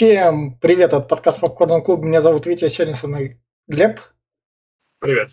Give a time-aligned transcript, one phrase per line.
[0.00, 2.00] Всем привет от подкаста Попкорн Клуб.
[2.00, 4.00] Меня зовут Витя, сегодня со мной Глеб.
[4.98, 5.28] Привет.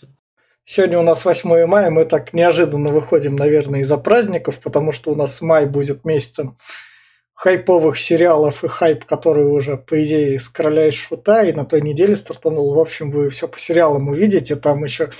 [0.66, 5.16] Сегодня у нас 8 мая, мы так неожиданно выходим, наверное, из-за праздников, потому что у
[5.16, 6.58] нас май будет месяцем
[7.34, 11.80] хайповых сериалов и хайп, который уже, по идее, с короля и шута, и на той
[11.80, 12.74] неделе стартанул.
[12.74, 14.58] В общем, вы все по сериалам увидите.
[14.58, 15.12] Там еще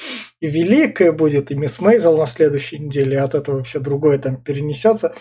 [0.42, 5.16] и Великая будет, и Мисс Мейзел на следующей неделе, от этого все другое там перенесется.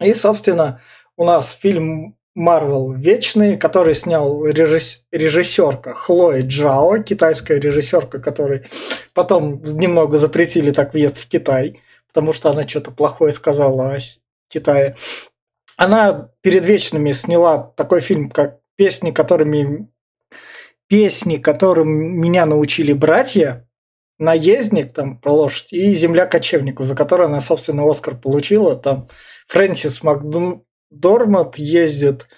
[0.00, 0.80] И, собственно,
[1.18, 5.04] у нас фильм Марвел Вечный, который снял режисс...
[5.10, 8.64] режиссерка Хлои Джао, китайская режиссерка, которой
[9.14, 13.98] потом немного запретили так въезд в Китай, потому что она что-то плохое сказала о
[14.48, 14.96] Китае.
[15.76, 19.88] Она перед Вечными сняла такой фильм, как «Песни, которыми
[20.88, 23.68] песни, которым меня научили братья»,
[24.18, 28.76] наездник там про лошадь и земля кочевников, за которую она, собственно, Оскар получила.
[28.76, 29.08] Там
[29.48, 30.02] Фрэнсис
[30.92, 32.28] Макдормат ездит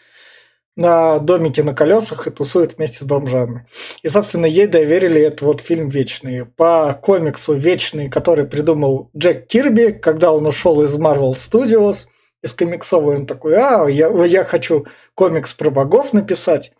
[0.77, 3.67] на домике на колесах и тусует вместе с бомжами.
[4.03, 6.47] И, собственно, ей доверили этот вот фильм «Вечный».
[6.47, 12.09] По комиксу «Вечный», который придумал Джек Кирби, когда он ушел из Marvel Studios,
[12.43, 16.73] из комиксовой, он такой, а, я, я хочу комикс про богов написать.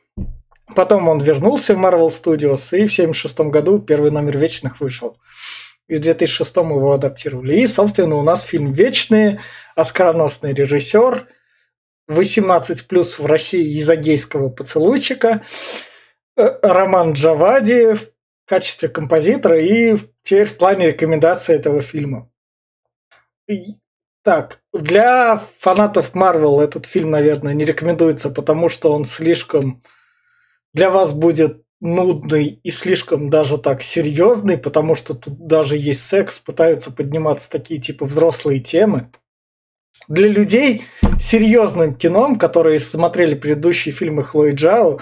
[0.75, 5.19] Потом он вернулся в Marvel Studios, и в 1976 году первый номер «Вечных» вышел.
[5.87, 7.61] И в 2006 его адаптировали.
[7.61, 9.41] И, собственно, у нас фильм «Вечные»,
[9.77, 11.29] оскароносный режиссер,
[12.09, 15.43] 18 плюс в России гейского поцелуйчика,
[16.37, 18.09] э, Роман Джавади в
[18.47, 22.31] качестве композитора и теперь в плане рекомендации этого фильма.
[24.23, 29.83] Так, для фанатов Марвел этот фильм, наверное, не рекомендуется, потому что он слишком
[30.73, 36.39] для вас будет нудный и слишком даже так серьезный, потому что тут даже есть секс,
[36.39, 39.11] пытаются подниматься такие типа взрослые темы.
[40.09, 40.85] Для людей
[41.19, 45.01] серьезным кином, которые смотрели предыдущие фильмы Хлои Джао,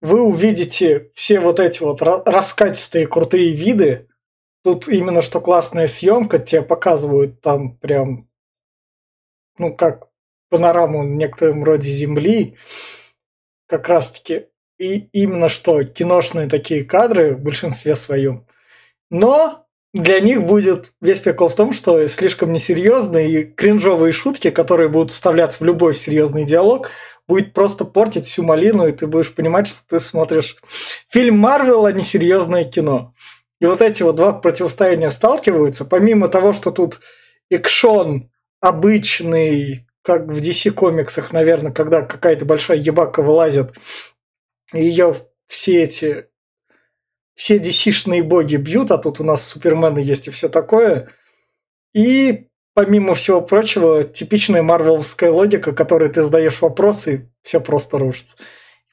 [0.00, 4.08] вы увидите все вот эти вот раскатистые крутые виды.
[4.62, 8.28] Тут именно что классная съемка, тебе показывают там прям
[9.58, 10.08] ну, как
[10.50, 12.56] панораму в некотором роде Земли,
[13.66, 14.46] как раз-таки
[14.78, 18.46] и именно что киношные такие кадры в большинстве своем.
[19.10, 19.63] Но
[19.94, 25.12] для них будет весь прикол в том, что слишком несерьезные и кринжовые шутки, которые будут
[25.12, 26.90] вставляться в любой серьезный диалог,
[27.28, 30.56] будет просто портить всю малину, и ты будешь понимать, что ты смотришь
[31.08, 33.14] фильм Марвел, а не серьезное кино.
[33.60, 37.00] И вот эти вот два противостояния сталкиваются, помимо того, что тут
[37.48, 43.70] экшон обычный, как в DC комиксах, наверное, когда какая-то большая ебака вылазит,
[44.72, 45.14] и ее
[45.46, 46.26] все эти
[47.34, 51.08] все DC-шные боги бьют, а тут у нас супермены есть и все такое.
[51.92, 58.36] И помимо всего прочего, типичная марвеловская логика, которой ты задаешь вопросы, и все просто рушится.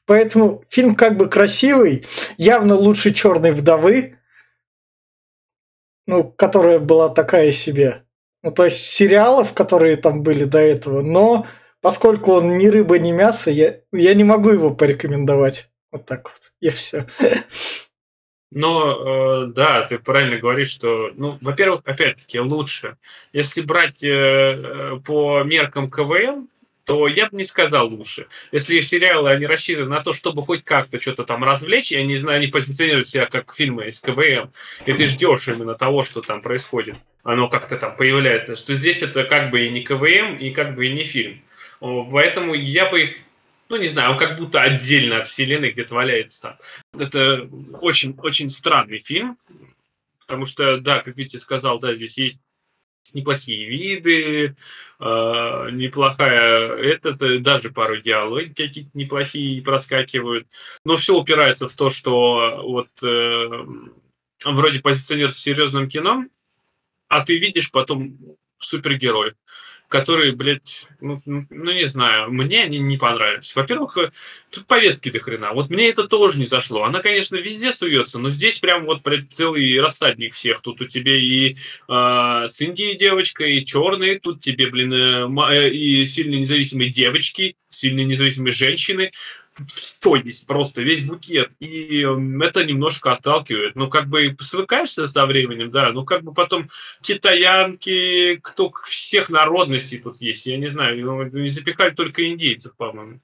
[0.06, 4.18] Поэтому фильм как бы красивый, явно лучше черной вдовы,
[6.06, 8.04] ну, которая была такая себе.
[8.42, 11.46] Ну, то есть сериалов, которые там были до этого, но
[11.80, 15.68] поскольку он ни рыба, ни мясо, я, я не могу его порекомендовать.
[15.92, 16.52] Вот так вот.
[16.60, 17.06] И все.
[18.54, 22.96] Но, э, да, ты правильно говоришь, что, ну, во-первых, опять-таки, лучше.
[23.32, 26.48] Если брать э, по меркам КВН,
[26.84, 28.26] то я бы не сказал лучше.
[28.50, 32.38] Если сериалы, они рассчитаны на то, чтобы хоть как-то что-то там развлечь, я не знаю,
[32.38, 34.50] они позиционируют себя как фильмы из КВМ,
[34.84, 39.24] и ты ждешь именно того, что там происходит, оно как-то там появляется, что здесь это
[39.24, 41.40] как бы и не КВМ, и как бы и не фильм.
[41.80, 43.16] Поэтому я бы их
[43.72, 46.58] ну, не знаю, он как будто отдельно от вселенной где-то валяется там.
[46.92, 47.48] Это
[47.80, 49.38] очень, очень странный фильм,
[50.20, 52.40] потому что, да, как Витя сказал, да, здесь есть
[53.14, 54.56] неплохие виды,
[55.00, 60.46] э, неплохая этот, даже пару диалоги какие-то неплохие проскакивают,
[60.84, 63.64] но все упирается в то, что вот э,
[64.44, 66.26] вроде позиционируется серьезным кино,
[67.08, 68.18] а ты видишь потом
[68.58, 69.34] супергероев
[69.92, 73.54] которые, блядь, ну, ну, не знаю, мне они не понравились.
[73.54, 74.10] Во-первых, э,
[74.48, 75.52] тут повестки до хрена.
[75.52, 76.84] Вот мне это тоже не зашло.
[76.84, 80.62] Она, конечно, везде суется, но здесь прям вот блядь, целый рассадник всех.
[80.62, 81.56] Тут у тебя и
[81.88, 87.56] э, с Индией девочка, и черные, тут тебе, блин, э, э и сильно независимые девочки,
[87.68, 89.12] сильно независимые женщины
[89.66, 91.52] что есть просто весь букет.
[91.60, 92.04] И
[92.40, 93.76] это немножко отталкивает.
[93.76, 96.68] Ну, как бы свыкаешься со временем, да, ну, как бы потом
[97.00, 103.20] китаянки, кто всех народностей тут есть, я не знаю, ну, не запекали только индейцев, по-моему.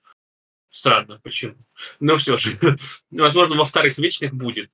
[0.71, 1.57] Странно, почему.
[1.99, 2.59] Но все же,
[3.11, 4.71] возможно, во вторых вечных будет.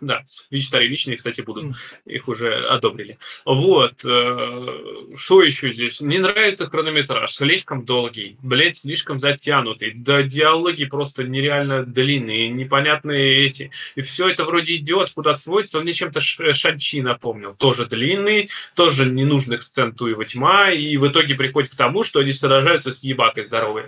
[0.00, 0.24] Да,
[0.60, 1.76] старые личные, кстати, будут.
[2.04, 3.18] Их уже одобрили.
[3.44, 4.04] Вот.
[4.04, 6.00] Э, что еще здесь?
[6.00, 7.32] Не нравится хронометраж.
[7.32, 8.36] Слишком долгий.
[8.42, 9.92] Блять, слишком затянутый.
[9.94, 13.70] Да диалоги просто нереально длинные, непонятные эти.
[13.94, 15.78] И все это вроде идет, куда сводится.
[15.78, 17.54] Он мне чем-то Шанчи напомнил.
[17.54, 20.70] Тоже длинный, тоже ненужных сцен Туева тьма.
[20.70, 23.84] И в итоге приходит к тому, что они сражаются с ебакой здоровой.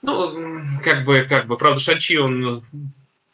[0.00, 2.64] Ну, как бы, как бы, правда, Шанчи, он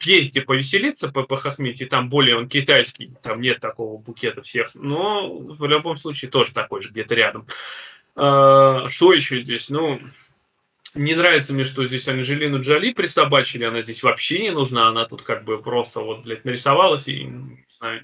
[0.05, 5.35] съезде повеселиться по, по Хахмете, там более он китайский, там нет такого букета всех, но
[5.35, 7.47] в любом случае тоже такой же, где-то рядом.
[8.15, 9.69] А, что еще здесь?
[9.69, 9.99] Ну,
[10.93, 15.23] не нравится мне, что здесь Анжелину Джоли присобачили, она здесь вообще не нужна, она тут
[15.23, 17.27] как бы просто вот, блядь, нарисовалась и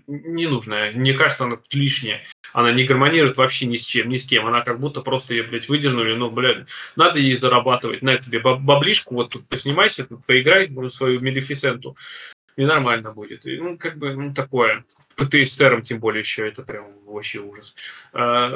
[0.07, 0.91] не нужная.
[0.91, 2.23] Мне кажется, она лишняя.
[2.53, 4.45] Она не гармонирует вообще ни с чем, ни с кем.
[4.45, 6.13] Она как будто просто ее, блядь, выдернули.
[6.13, 8.01] Ну, блядь, надо ей зарабатывать.
[8.01, 11.95] На тебе баблишку, вот тут поснимайся, тут поиграй в свою Мелефисенту.
[12.57, 13.45] И нормально будет.
[13.45, 14.83] И, ну, как бы, ну, такое.
[15.15, 17.75] ПТСРом, тем более еще, это прям вообще ужас.
[18.13, 18.49] А,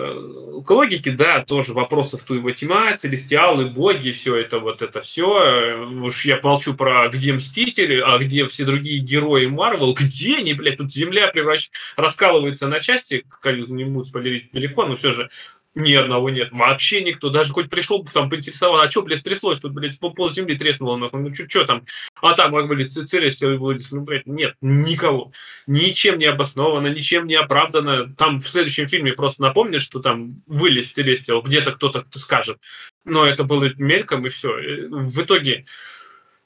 [0.65, 5.77] к да, тоже вопросов ту его тьма, целестиалы, боги, все это, вот это все.
[6.01, 10.77] Уж я молчу про где Мстители, а где все другие герои Марвел, где они, блядь,
[10.77, 11.69] тут земля превращ...
[11.95, 15.29] раскалывается на части, не буду спойлерить далеко, но все же
[15.75, 16.51] ни одного нет.
[16.53, 17.29] Вообще никто.
[17.29, 19.59] Даже хоть пришел, там, поинтересовал, а что, блядь, стряслось?
[19.59, 21.19] Тут, блядь, пол земли треснуло, нахуй.
[21.19, 21.83] Ну, что там?
[22.21, 23.91] А там, как, блядь, вылез.
[23.91, 25.33] Ну, блядь, нет, никого.
[25.67, 28.13] Ничем не обосновано, ничем не оправдано.
[28.15, 32.57] Там в следующем фильме просто напомнят, что там вылез целестиал, где-то кто-то кто скажет.
[33.03, 34.53] Но это было мельком, и все.
[34.87, 35.65] В итоге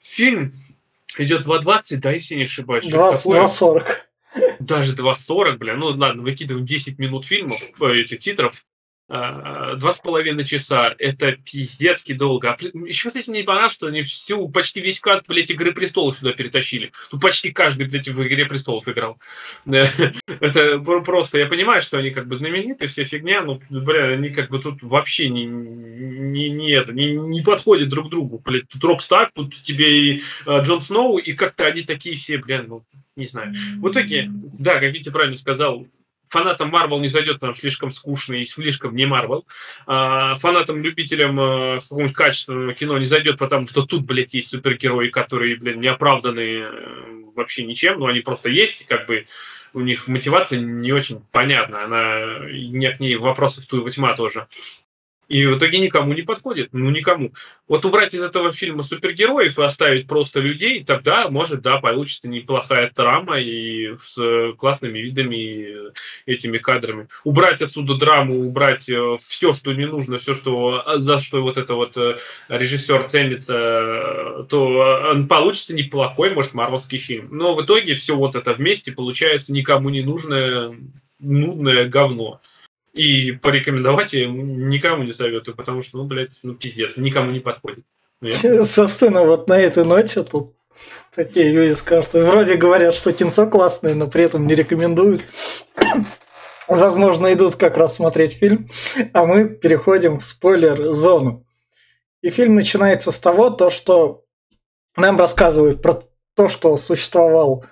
[0.01, 0.53] фильм
[1.19, 2.85] идет 2.20, да, если не ошибаюсь.
[2.91, 3.85] 2.40.
[4.59, 5.75] Даже 2.40, бля.
[5.75, 8.68] Ну, ладно, выкидываем 10 минут фильмов, э, этих титров Э,
[9.09, 10.95] два с половиной часа.
[10.99, 12.51] Это пиздецки долго.
[12.51, 16.33] А еще, кстати, мне понравилось, что они всю, почти весь каст, блядь, Игры Престолов сюда
[16.33, 16.91] перетащили.
[17.11, 19.19] Ну, почти каждый, блядь, в Игре Престолов играл.
[19.65, 24.49] Это просто, я понимаю, что они как бы знамениты, все фигня, но, бля, они как
[24.49, 28.41] бы тут вообще не, не, не, это, не, не подходят друг другу.
[28.45, 32.37] Блядь, тут Роб Старк, тут тебе и э, Джон Сноу, и как-то они такие все,
[32.37, 32.83] бля, ну,
[33.15, 33.53] не знаю.
[33.77, 35.87] В итоге, да, как Витя правильно сказал,
[36.29, 39.45] фанатам Марвел не зайдет, что слишком скучно и слишком не Марвел.
[39.85, 45.09] А фанатам, любителям э, какого-нибудь качественного кино не зайдет, потому что тут, блядь, есть супергерои,
[45.09, 49.25] которые, блин, не оправданы э, вообще ничем, но они просто есть, как бы
[49.73, 54.47] у них мотивация не очень понятна, она, нет к ней вопросов ту тьма тоже.
[55.29, 56.69] И в итоге никому не подходит.
[56.73, 57.31] Ну, никому.
[57.67, 62.91] Вот убрать из этого фильма супергероев и оставить просто людей, тогда, может, да, получится неплохая
[62.95, 65.93] драма и с классными видами,
[66.25, 67.07] этими кадрами.
[67.23, 71.75] Убрать отсюда драму, убрать э, все, что не нужно, все, что, за что вот это
[71.75, 72.17] вот э,
[72.47, 77.29] режиссер ценится, то э, получится неплохой, может, марвелский фильм.
[77.31, 80.75] Но в итоге все вот это вместе получается никому не нужное,
[81.19, 82.41] нудное говно.
[82.99, 87.85] И порекомендовать я никому не советую, потому что, ну, блядь, ну, пиздец, никому не подходит.
[88.19, 88.35] Нет?
[88.65, 90.53] Собственно, вот на этой ноте тут
[91.15, 95.21] такие люди скажут, вроде говорят, что кинцо классное, но при этом не рекомендуют.
[96.67, 98.67] Возможно, идут как раз смотреть фильм,
[99.13, 101.45] а мы переходим в спойлер-зону.
[102.21, 104.25] И фильм начинается с того, то, что
[104.97, 106.03] нам рассказывают про
[106.35, 107.63] то, что существовал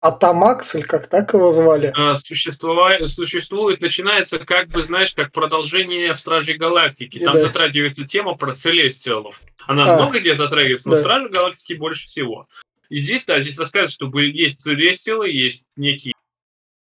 [0.00, 1.92] Атамакс, или как так его звали?
[1.96, 7.18] А, существует, существует, начинается как бы, знаешь, как продолжение в Страже Галактики.
[7.18, 7.40] Там да.
[7.40, 9.40] затрагивается тема про Целестиалов.
[9.66, 11.00] Она а, много где затрагивается, но да.
[11.00, 12.46] Стражи Галактики больше всего.
[12.88, 16.14] И здесь, да, здесь рассказывают, что есть Целестиалы, есть некие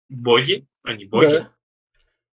[0.09, 1.47] боги, они боги.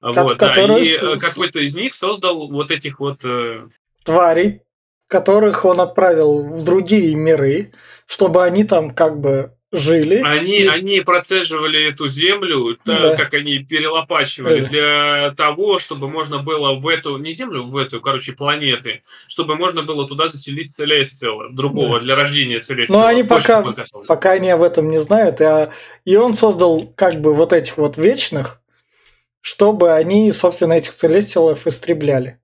[0.01, 0.23] Да.
[0.23, 1.21] Вот, да, и с...
[1.21, 3.23] какой-то из них создал вот этих вот...
[3.23, 3.67] Э...
[4.03, 4.61] Тварей,
[5.07, 7.71] которых он отправил в другие миры,
[8.05, 10.21] чтобы они там как бы жили.
[10.23, 10.67] Они, и...
[10.67, 13.15] они процеживали эту землю, да.
[13.15, 14.69] как они перелопачивали, да.
[14.69, 19.81] для того, чтобы можно было в эту, не землю, в эту, короче, планеты, чтобы можно
[19.81, 22.05] было туда заселить Целестиала, другого, да.
[22.05, 23.01] для рождения Целестиала.
[23.01, 23.63] Но они пока,
[24.07, 25.71] пока они об этом не знают, а,
[26.05, 28.61] и он создал как бы вот этих вот вечных,
[29.41, 32.39] чтобы они, собственно, этих Целестиалов истребляли.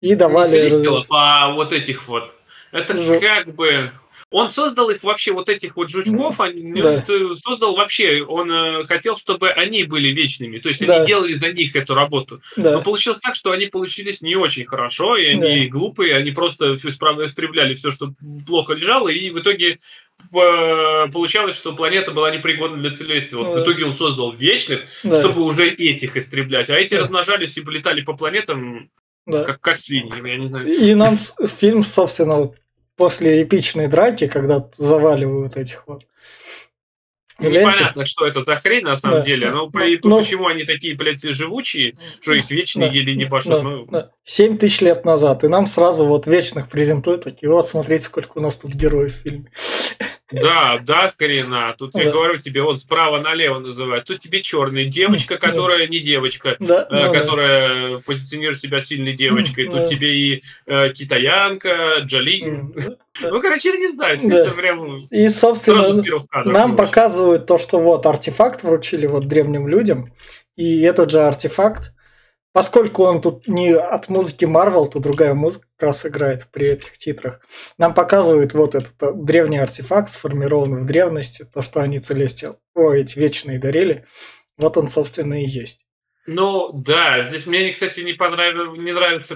[0.00, 0.70] И давали...
[0.70, 2.32] Целестиалов, а вот этих вот.
[2.72, 3.20] Это Ж...
[3.20, 3.92] как бы
[4.30, 7.04] он создал их вообще, вот этих вот жучков, они, да.
[7.08, 10.98] он создал вообще, он э, хотел, чтобы они были вечными, то есть да.
[10.98, 12.40] они делали за них эту работу.
[12.56, 12.74] Да.
[12.74, 15.70] Но получилось так, что они получились не очень хорошо, и они да.
[15.70, 18.12] глупые, они просто истребляли все, что
[18.46, 19.78] плохо лежало, и в итоге
[20.32, 23.36] э, получалось, что планета была непригодна для целестия.
[23.36, 23.60] Вот да.
[23.60, 25.20] в итоге он создал вечных, да.
[25.20, 27.00] чтобы уже этих истреблять, а эти да.
[27.00, 28.90] размножались и полетали по планетам
[29.26, 29.42] да.
[29.42, 30.68] как, как свиньи, я не знаю.
[30.68, 31.18] И нам
[31.58, 32.52] фильм, собственно,
[33.00, 36.02] после эпичной драки, когда заваливают этих вот
[37.38, 39.24] Непонятно, что это за хрень на самом Да.
[39.24, 39.50] деле.
[39.50, 42.92] Но, Ну, по- и ну, почему они такие, блядь, живучие, что их вечно Да.
[42.92, 43.56] еле не пошло.
[43.56, 44.10] Да, Ну, да.
[44.24, 48.42] 7 тысяч лет назад, и нам сразу вот вечных презентуют такие, вот смотрите, сколько у
[48.42, 49.50] нас тут героев в фильме.
[50.32, 51.44] Да, да, скорее
[51.78, 52.10] Тут я Да.
[52.12, 54.04] говорю тебе, он справа налево называют.
[54.04, 54.84] Тут тебе черный.
[54.86, 56.56] Девочка, которая не девочка.
[56.60, 57.18] Да, э, ну да.
[57.20, 59.66] которая позиционирует себя сильной девочкой.
[59.66, 59.84] Тут да.
[59.86, 62.42] тебе и э, китаянка, Джоли.
[62.44, 62.96] М, да.
[63.28, 64.38] Ну, короче, я не знаю, Да.
[64.38, 65.82] это прям И, собственно,
[66.30, 66.54] кадров.
[66.54, 70.12] нам показывают то, что вот артефакт вручили вот древним людям,
[70.56, 71.92] и этот же артефакт,
[72.52, 76.98] поскольку он тут не от музыки Marvel, то другая музыка как раз играет при этих
[76.98, 77.40] титрах.
[77.78, 82.92] Нам показывают вот этот э, древний артефакт, сформированный в древности, то, что они Целестиал, о,
[82.92, 84.06] эти вечные дарили,
[84.56, 85.86] вот он, собственно, и есть.
[86.26, 89.34] Ну, да, здесь мне, кстати, не понравилось, не нравится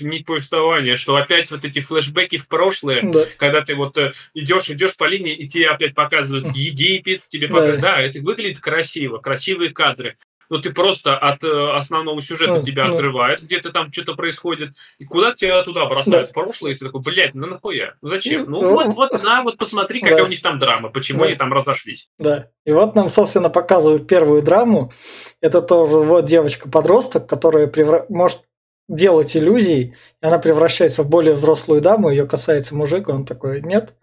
[0.00, 4.68] не повествование, что опять вот эти флешбеки в прошлое, Да, когда ты вот э, идешь,
[4.70, 7.54] идешь по линии, и тебе опять показывают Египет, тебе Да.
[7.54, 10.16] показывают, да, это выглядит красиво, красивые кадры,
[10.50, 12.94] но ты просто от э, основного сюжета Ну, тебя ну.
[12.94, 17.00] отрывает, где-то там что-то происходит, и куда тебя туда бросают в прошлое, и ты такой,
[17.02, 18.44] блядь, ну нахуя, ну зачем?
[18.50, 20.24] Ну, Ну, вот, вот, на, вот посмотри, какая да.
[20.24, 21.26] у них там драма, почему Да.
[21.26, 22.08] они там разошлись.
[22.18, 22.48] да.
[22.64, 24.92] И вот нам, собственно, показывают первую драму.
[25.40, 28.42] Это тоже вот девочка-подросток, которая превра- может
[28.88, 33.94] делать иллюзии, и она превращается в более взрослую даму, ее касается мужик, он такой, нет,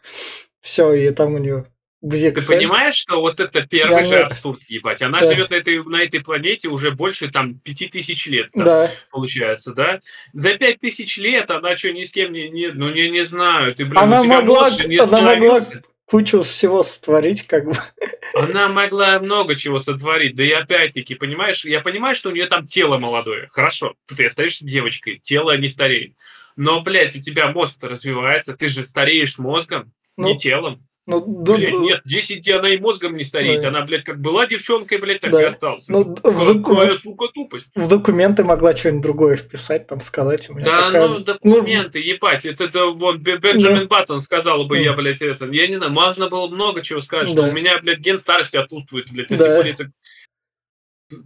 [0.62, 1.66] все, и там у нее
[2.02, 5.02] бзик Ты понимаешь, что вот это первый Я же вот- абсурд, ебать.
[5.02, 5.26] Она Да.
[5.34, 9.74] живет на этой, на этой планете уже больше там пяти тысяч лет, там, Да, получается,
[9.74, 10.00] да?
[10.34, 12.50] За пять тысяч лет она что, ни с кем не...
[12.50, 13.76] не ну, не, не знаю.
[13.76, 15.62] Ты, блин, Она у тебя могла- не она могла-
[16.06, 17.74] кучу всего сотворить, как бы.
[18.34, 20.36] Она могла много чего сотворить.
[20.36, 23.48] Да и опять-таки, понимаешь, я понимаю, что у нее там тело молодое.
[23.52, 26.14] Хорошо, ты остаешься девочкой, тело не стареет.
[26.56, 30.86] Но, блядь, у тебя мозг развивается, ты же стареешь мозгом, Ну, не телом.
[31.10, 33.62] Ну, д- Блядь, д- нет, 10 она и мозгом не стареет.
[33.62, 33.70] Да.
[33.70, 35.42] Она, блядь, как была девчонкой, блядь, так Да.
[35.42, 35.88] и осталась.
[35.90, 37.68] ну, Какая, в- сука, тупость.
[37.76, 40.50] в документы могла что-нибудь другое вписать, там сказать.
[40.50, 44.78] У меня Да, такая- ну, документы, ебать, это, да, вот Бе- Бенджамин Баттон сказал бы,
[44.78, 44.84] Ну.
[44.84, 47.48] я, блядь, это, я не знаю, можно было много чего сказать, что Да.
[47.50, 49.46] у меня, блядь, ген старости отсутствует, блядь, а Да.
[49.46, 49.92] тем более это-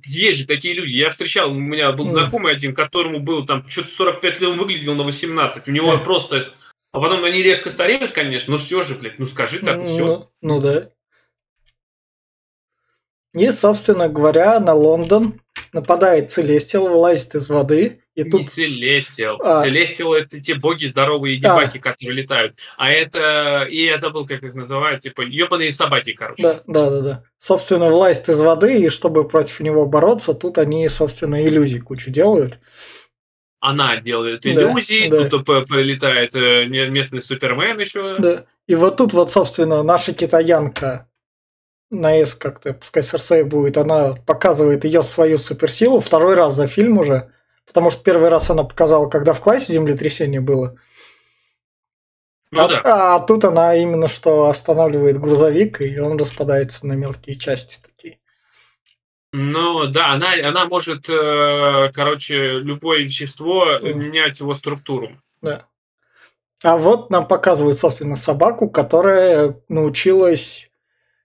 [0.06, 0.92] Есть же такие люди.
[0.92, 2.12] Я встречал, у меня был Ну.
[2.12, 5.68] знакомый один, которому было там что-то 45 лет, он выглядел на 18.
[5.68, 5.98] У него Да.
[5.98, 6.38] просто...
[6.38, 6.52] это-
[6.94, 10.06] А потом они резко стареют, конечно, но все же, блядь, ну скажи так, все.
[10.06, 10.90] Ну, ну да.
[13.34, 15.42] И, собственно говоря, на Лондон
[15.74, 18.02] нападает Целестиал, вылазит из воды.
[18.14, 19.42] И Не тут Целестиал.
[19.44, 19.64] А.
[19.64, 22.56] Целестиал это те боги здоровые ебаки, которые летают.
[22.78, 26.44] А это, и я забыл, как их называют, типа ебаные собаки, короче.
[26.44, 27.24] Да, да, да, да.
[27.40, 32.60] Собственно, вылазит из воды, и чтобы против него бороться, тут они, собственно, иллюзий кучу делают.
[33.66, 35.30] Она делает Да, иллюзии, да.
[35.30, 38.18] тут п- прилетает э, ме- местный Супермен еще.
[38.20, 38.44] Да.
[38.68, 41.08] И вот тут вот, собственно, наша китаянка
[41.90, 46.98] на S как-то, пускай Серсей будет, она показывает ее свою суперсилу второй раз за фильм
[46.98, 47.32] уже,
[47.66, 50.76] потому что первый раз она показала, когда в классе землетрясение было.
[52.52, 52.82] Ну а, да.
[53.16, 58.20] а тут она именно что останавливает грузовик, и он распадается на мелкие части такие.
[59.36, 64.00] Ну да, она, она может, э, короче, любое вещество Мгм.
[64.00, 65.10] менять его структуру.
[65.42, 65.66] Да.
[66.64, 70.70] А вот нам показывают, собственно, собаку, которая научилась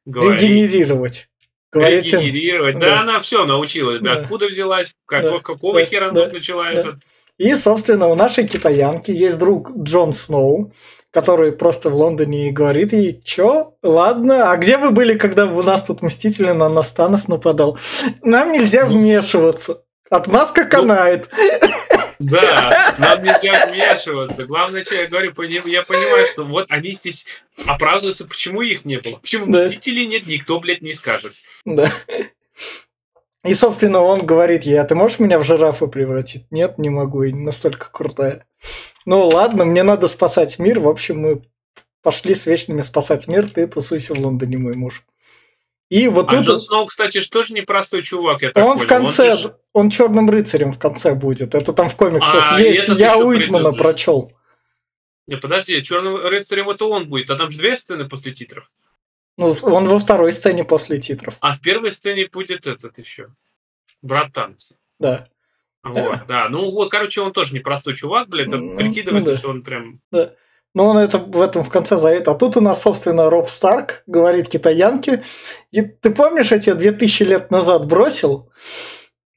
[0.06, 1.28] Говорить, регенерировать.
[1.70, 2.78] Говорите, регенерировать.
[2.78, 2.86] Да.
[2.88, 4.00] Да, она все научилась.
[4.00, 4.14] Да.
[4.14, 4.20] Да.
[4.22, 4.94] Откуда взялась?
[5.04, 5.38] Как, Да.
[5.40, 5.84] Какого Да.
[5.84, 6.28] хера Да.
[6.28, 6.72] начала Да.
[6.72, 6.94] этот?
[7.38, 10.72] И, собственно, у нашей китаянки есть друг Джон Сноу,
[11.12, 15.62] который просто в Лондоне и говорит ей, чё, ладно, а где вы были, когда у
[15.62, 17.78] нас тут Мстители на нас Танос нападал?
[18.22, 18.98] Нам нельзя Ну.
[18.98, 19.82] вмешиваться.
[20.10, 21.30] Отмазка канает.
[22.18, 24.44] Да, нам нельзя вмешиваться.
[24.44, 25.32] Главное, что я говорю,
[25.66, 27.26] я понимаю, что вот они здесь
[27.66, 29.18] оправдываются, почему их не было.
[29.18, 29.66] Почему Да.
[29.66, 31.34] Мстителей нет, никто, блядь, не скажет.
[31.64, 31.88] Да.
[33.44, 36.50] И, собственно, он говорит ей, а ты можешь меня в жирафа превратить?
[36.50, 38.46] Нет, не могу, я не настолько крутая.
[39.06, 40.80] Ну ладно, мне надо спасать мир.
[40.80, 41.42] В общем, мы
[42.02, 45.04] пошли с вечными спасать мир, ты тусуйся в Лондоне, мой муж.
[45.88, 48.86] И вот А тут Джон Сноу, кстати, же тоже непростой чувак, я так он в
[48.86, 48.88] понял.
[48.88, 51.54] конце, же- он черным рыцарем в конце будет.
[51.54, 52.88] Это там в комиксах А, есть.
[52.88, 54.32] Я Уитмана прочел.
[55.26, 58.70] Не, подожди, черным рыцарем это он будет, а там же две сцены после титров.
[59.38, 61.36] Ну, он во второй сцене после титров.
[61.40, 63.28] А в первой сцене будет этот еще.
[64.02, 64.74] Брат танца.
[64.98, 65.28] Да.
[65.84, 66.48] Вот, да.
[66.48, 69.38] Ну вот, короче, он тоже непростой чувак, блядь, Ну, там прикидывается, ну да.
[69.38, 70.00] что он прям.
[70.74, 72.26] Но он это в этом в конце зовет.
[72.26, 75.22] А тут у нас, собственно, Роб Старк говорит китаянке.
[75.70, 78.50] И ты помнишь, я тебя 2000 лет назад бросил?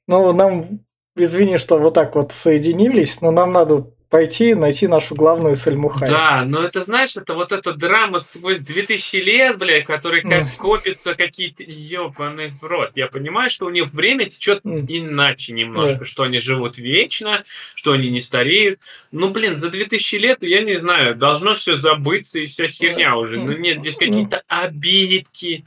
[0.08, 0.80] Ну, нам,
[1.16, 6.14] извини, что вот так вот соединились, но нам надо пойти найти нашу главную Сельму Хайек.
[6.14, 11.16] Да, но это, знаешь, это вот эта драма сквозь 2000 лет, блядь, которая как копится
[11.16, 11.64] какие-то...
[11.64, 12.92] Ёбаный в рот.
[12.96, 18.10] Я понимаю, что у них время течет иначе немножко, что они живут вечно, что они
[18.12, 18.80] не стареют.
[19.12, 23.40] Ну, блин, за 2000 лет, я не знаю, должно все забыться и вся херня уже.
[23.40, 25.64] Ну, нет, здесь какие-то обидки.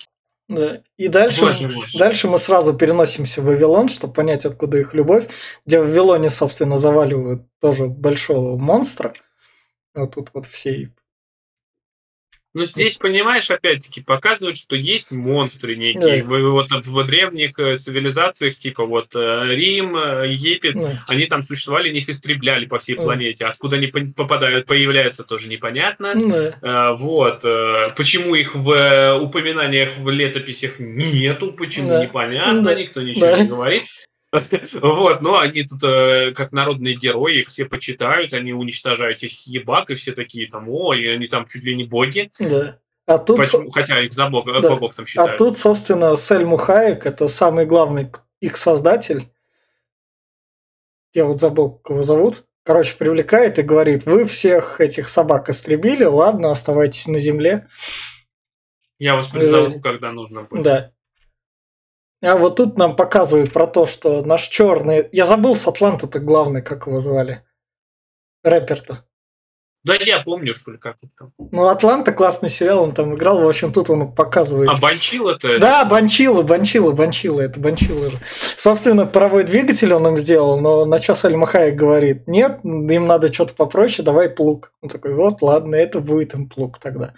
[0.49, 0.83] Да.
[0.99, 1.87] И дальше, Боже мой.
[1.99, 5.27] дальше мы сразу переносимся в Вавилон, чтобы понять, откуда их любовь.
[5.65, 9.15] Где в Вавилоне, собственно, заваливают тоже большого монстра.
[9.95, 10.91] Вот тут вот все
[12.57, 16.23] Ну, здесь, понимаешь, опять-таки, показывают, что есть монстры некие.
[16.23, 16.35] Да.
[16.39, 21.89] Вот в древних э, цивилизациях, типа вот э, Рим, э, Египет, ну, они там существовали,
[21.89, 23.03] их истребляли по всей Мгм.
[23.05, 23.45] планете.
[23.47, 26.15] Откуда они по- попадают, появляются, тоже непонятно.
[26.15, 26.93] да.
[26.93, 27.43] Э, Вот.
[27.97, 32.05] Почему их в упоминаниях в летописях нету, почему Да.
[32.05, 32.75] непонятно, Да.
[32.75, 33.41] никто ничего Да.
[33.43, 33.83] не говорит.
[34.81, 39.91] Вот, но они тут э, как народные герои, их все почитают, они уничтожают этих ебак,
[39.91, 42.31] и все такие там, ой, они там чуть ли не боги.
[42.39, 42.79] да.
[43.07, 43.71] А тут, Почему?
[43.71, 44.71] Хотя их за бога, Да.
[44.71, 45.37] богов там а считают.
[45.37, 48.11] тут, собственно, Сельму Хайек, это самый главный
[48.41, 49.29] их создатель.
[51.13, 52.45] Я вот забыл, как его зовут.
[52.65, 57.69] Короче, привлекает и говорит, вы всех этих собак истребили, ладно, оставайтесь на земле.
[58.99, 60.63] Я вас призову, когда нужно будет.
[60.63, 60.94] Да.
[62.25, 65.09] А вот тут нам показывают про то, что наш черный...
[65.13, 67.43] Я забыл с Атланта-то главный, как его звали.
[68.43, 69.05] Рэпер-то.
[69.85, 71.33] Да я помню, что ли, как это там.
[71.53, 73.43] Ну, Атланта классный сериал, он там играл.
[73.43, 74.71] В общем, тут он показывает.
[74.71, 75.59] А Банчил-то...
[75.59, 78.19] Да, Банчила, Банчила, Банчила, это Банчила же.
[78.57, 83.53] Собственно, паровой двигатель он им сделал, но на что Сальмахай говорит, нет, им надо что-то
[83.53, 84.73] попроще, давай плуг.
[84.81, 87.13] Он такой, вот, ладно, это будет им плуг тогда.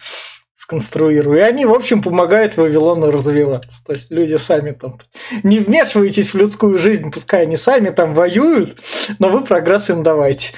[0.66, 1.38] Сконструирую.
[1.38, 3.84] И они, в общем, помогают Вавилону развиваться.
[3.86, 4.98] То есть люди сами там
[5.44, 8.76] не вмешивайтесь в людскую жизнь, пускай они сами там воюют,
[9.20, 10.54] но вы прогресс им давайте.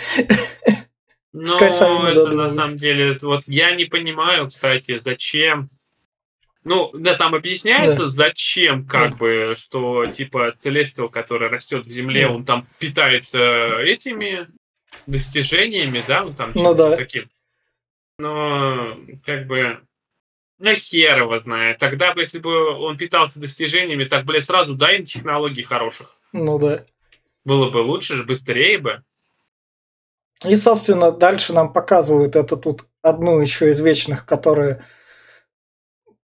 [1.34, 5.68] Ну, это на самом деле, вот я не понимаю, кстати, зачем.
[6.64, 9.16] Ну, да, там объясняется, зачем, как Да.
[9.16, 12.32] бы, что типа Целестил, который растет в земле, Да.
[12.32, 14.48] он там питается этими
[15.06, 16.96] достижениями, да, он там Ну да.
[16.96, 17.24] таким.
[18.18, 18.96] Но,
[19.26, 19.80] как бы,
[20.58, 21.78] ну, хер его знает.
[21.78, 26.16] Тогда бы, если бы он питался достижениями, так, бля, сразу дай им технологий хороших.
[26.32, 26.84] Ну да.
[27.44, 29.02] Было бы лучше, быстрее бы.
[30.44, 34.84] И, собственно, дальше нам показывают это тут одну еще из вечных, которая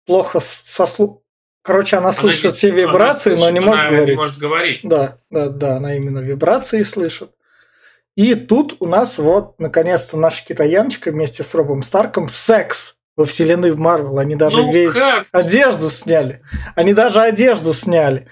[0.07, 1.23] плохо со слу...
[1.62, 4.09] Короче, она слышит Она все не- она вибрации, но слышит, не может говорить.
[4.09, 4.81] Не может говорить.
[4.83, 7.31] Да, да, да, она именно вибрации слышит.
[8.16, 13.72] И тут у нас вот, наконец-то, наша китаяночка вместе с Робом Старком секс во вселенной
[13.72, 14.18] в Марвел.
[14.18, 14.90] Они даже ну ве-
[15.33, 16.42] одежду сняли.
[16.75, 18.29] Они даже одежду сняли.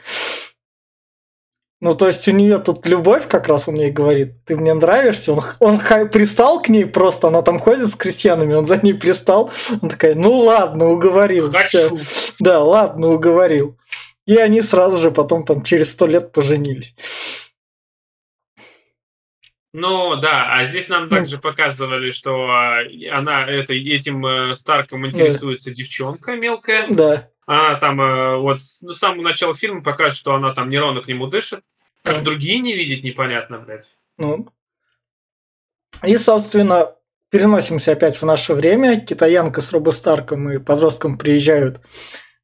[1.83, 5.33] Ну, то есть у нее тут любовь как раз он ей говорит, ты мне нравишься.
[5.33, 8.93] Он, он хай- пристал к ней просто, она там ходит с крестьянами, он за ней
[8.93, 9.51] пристал.
[9.81, 11.51] Он такая, ну ладно, уговорил.
[11.53, 11.99] Хочу.
[12.39, 13.79] Да, ладно, уговорил.
[14.27, 16.95] И они сразу же потом там через сто лет поженились.
[19.73, 21.11] Ну да, а здесь нам Ну.
[21.11, 22.81] также показывали, что а,
[23.13, 26.89] она это, этим э, Старком интересуется девчонка мелкая.
[26.91, 27.29] Да.
[27.47, 31.07] Она там э, вот с ну, самого начала фильма покажет, что она там неровно к
[31.09, 31.61] нему дышит.
[32.03, 32.21] Как Да.
[32.23, 33.95] другие не видеть, непонятно, блядь.
[34.19, 34.49] Ну.
[36.05, 36.95] И, собственно,
[37.31, 39.01] переносимся опять в наше время.
[39.01, 41.81] Китаянка с Робо Старком и подростком приезжают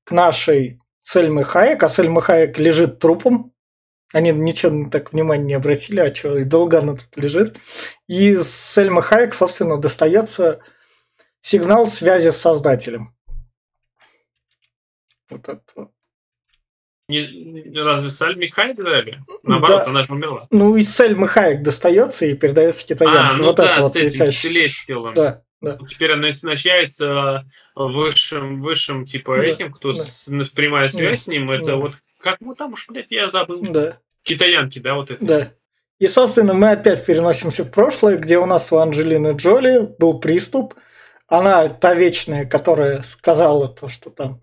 [0.05, 3.53] к нашей Сельме Хаек, а Сельма Хаек лежит трупом.
[4.13, 7.59] Они ничего так внимания не обратили, а что, и долго она тут лежит.
[8.07, 10.61] И с Сельмы Хаек, собственно, достается
[11.41, 13.15] сигнал связи с Создателем.
[15.29, 15.91] Вот это вот.
[17.09, 19.21] Не, разве Сальми Хайд дали?
[19.45, 19.91] Наоборот, Да.
[19.91, 20.49] она же умерла.
[20.51, 23.21] Ну, из Сельмы Хаек достается и передается китаянке.
[23.21, 24.33] А, ну вот да, это вот с этим.
[24.33, 25.15] Целестилом.
[25.15, 25.79] Да, да.
[25.89, 27.45] Теперь она назначается
[27.77, 30.03] высшим, высшим типа Да, этим, кто да.
[30.55, 31.77] прямая связь с ним, это Да.
[31.77, 31.95] вот
[32.27, 33.63] как ну там уж, блядь, я забыл.
[33.71, 33.99] Да.
[34.25, 35.25] Китаянки, да, вот это.
[35.25, 35.53] Да.
[36.01, 40.75] И, собственно, мы опять переносимся в прошлое, где у нас у Анджелины Джоли был приступ.
[41.29, 44.43] Она та вечная, которая сказала то, что там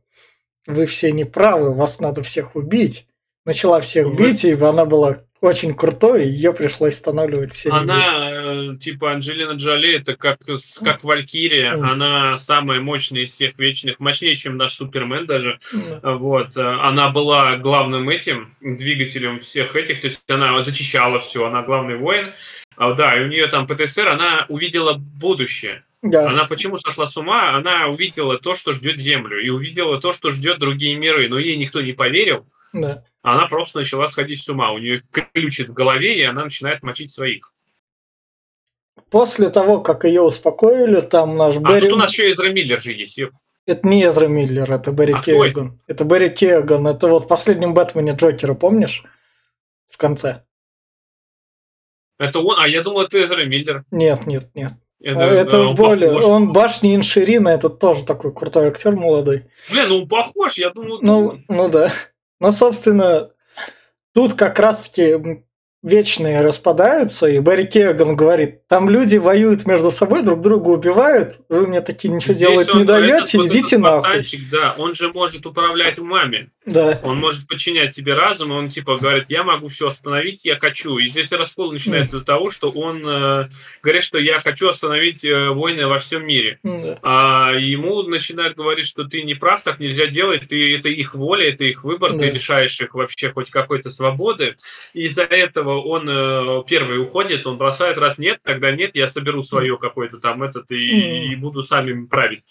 [0.66, 3.06] вы все неправы, вас надо всех убить.
[3.46, 7.76] Начала всех Вы- бить, и она была очень крутой, и ее пришлось останавливать всеми.
[7.76, 10.40] Она, э, типа, Анджелина Джоли, это как,
[10.84, 11.90] как Валькирия, Мгм.
[11.90, 15.60] она самая мощная из всех вечных, мощнее, чем наш Супермен даже.
[15.74, 16.16] Да.
[16.16, 21.62] Вот, э, она была главным этим, двигателем всех этих, то есть она зачищала все, она
[21.62, 22.32] главный воин.
[22.78, 25.84] А, да, и у нее там ПТСР, она увидела будущее.
[26.02, 26.28] Да.
[26.30, 27.52] Она почему сошла с ума?
[27.56, 31.56] Она увидела то, что ждет Землю, и увидела то, что ждет другие миры, но ей
[31.56, 32.46] никто не поверил.
[32.74, 33.04] да.
[33.24, 34.72] Она просто начала сходить с ума.
[34.74, 35.02] У нее
[35.34, 37.52] ключит в голове, и она начинает мочить своих.
[39.10, 41.88] после того, как ее успокоили, там наш А Берри...
[41.88, 43.18] тут у нас еще Эзра Миллер же есть.
[43.66, 45.54] Это не Эзра Миллер, это Берри А кто это?
[45.54, 45.80] Кеоган.
[45.88, 46.86] Это Берри Кеоган.
[46.88, 49.04] Это вот в последнем Бэтмене Джокера, помнишь?
[49.90, 50.44] В конце.
[52.20, 53.86] Это он, а я думал, это Эзра Миллер.
[53.90, 54.74] Нет, нет, нет.
[55.00, 56.10] Это, А это да, он более...
[56.10, 56.26] похож.
[56.26, 59.46] Он башни Инширина, это тоже такой крутой актер молодой.
[59.72, 61.46] Блин, ну он похож, я думал, Ну, он.
[61.48, 61.92] ну да.
[62.44, 63.32] Ну, собственно,
[64.14, 65.16] тут как раз-таки
[65.84, 71.68] вечные распадаются, и Барри Кеган говорит, там люди воюют между собой, друг друга убивают, вы
[71.68, 74.24] мне такие ничего Здесь делать не даете, этот идите нахуй.
[74.50, 76.50] Да, он же может управлять умами.
[76.66, 77.00] Да.
[77.04, 80.98] Он может подчинять себе разум, он типа говорит, я могу все остановить, я хочу.
[80.98, 83.50] И здесь раскол начинается из-за того, что он э,
[83.82, 86.60] говорит, что я хочу остановить э, войны во всем мире.
[86.64, 87.00] Да.
[87.04, 91.50] А ему начинают говорить, что ты не прав, так нельзя делать, ты, это их воля,
[91.50, 92.20] это их выбор, Да.
[92.20, 94.56] ты лишаешь их вообще хоть какой-то свободы.
[94.94, 99.42] И из-за этого он э, первый уходит, он бросает, раз нет, тогда нет, я соберу
[99.42, 102.44] свое какое-то там этот и, и буду сами править.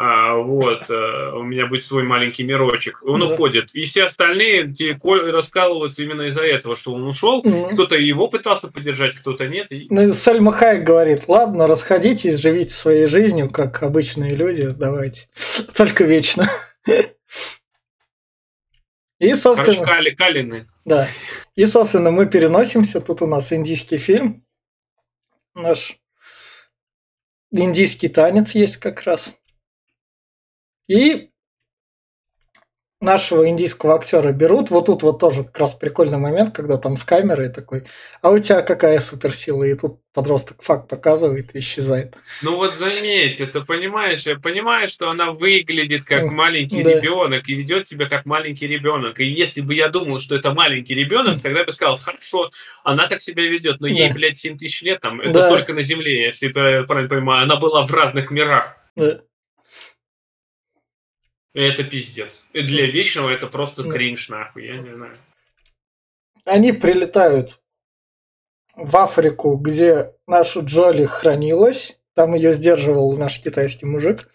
[0.00, 3.00] А, вот, э, у меня будет свой маленький мирочек.
[3.02, 3.26] Он Да.
[3.26, 3.70] уходит.
[3.72, 7.42] И все остальные раскалываются именно из-за этого, что он ушел.
[7.44, 7.74] Мгм.
[7.74, 9.66] Кто-то его пытался поддержать, кто-то нет.
[9.72, 9.88] И...
[9.90, 15.26] Ну, Сальма Хайек говорит, ладно, расходитесь, живите своей жизнью, как обычные люди, давайте.
[15.76, 16.48] Только вечно.
[19.18, 20.68] И, Короче, собственно, Кали, Калины.
[20.84, 21.08] да.
[21.56, 23.00] И, собственно, мы переносимся.
[23.00, 24.46] Тут у нас индийский фильм.
[25.54, 25.98] Наш
[27.50, 29.38] индийский танец есть как раз.
[30.86, 31.27] И
[33.00, 34.70] нашего индийского актера берут.
[34.70, 37.84] Вот тут вот тоже как раз прикольный момент, когда там с камерой такой,
[38.22, 39.62] а у тебя какая суперсила?
[39.62, 42.16] И тут подросток факт показывает и исчезает.
[42.42, 46.94] Ну вот заметь, это понимаешь, я понимаю, что она выглядит как маленький да.
[46.94, 49.20] ребенок и ведет себя как маленький ребенок.
[49.20, 52.50] И если бы я думал, что это маленький ребенок, тогда бы сказал, хорошо,
[52.82, 54.14] она так себя ведет, но ей, Да.
[54.14, 55.50] блядь, 7 тысяч лет там, это Да.
[55.50, 58.76] только на Земле, если я правильно понимаю, она была в разных мирах.
[58.96, 59.20] Да.
[61.58, 62.44] Это пиздец.
[62.52, 65.16] И для вечного это просто кринж, нахуй, я не знаю.
[66.44, 67.58] Они прилетают
[68.76, 71.98] в Африку, где наша Джоли хранилась.
[72.14, 74.28] Там ее сдерживал наш китайский мужик.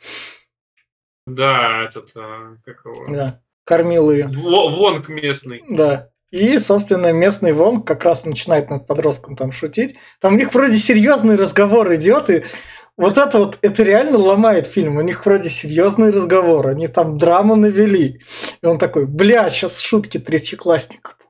[1.25, 3.07] Да, этот, а, как его...
[3.07, 3.41] Да.
[3.63, 4.27] Кормил ее.
[4.27, 5.63] Во- Вонг местный.
[5.69, 6.09] Да.
[6.29, 9.95] И, собственно, местный Вонг как раз начинает над подростком там шутить.
[10.19, 12.43] Там у них вроде серьезный разговор идет, и
[12.97, 14.97] вот это вот, это реально ломает фильм.
[14.97, 18.21] У них вроде серьезный разговор, они там драму навели.
[18.61, 21.15] И он такой, бля, сейчас шутки третьеклассника.
[21.17, 21.23] будут».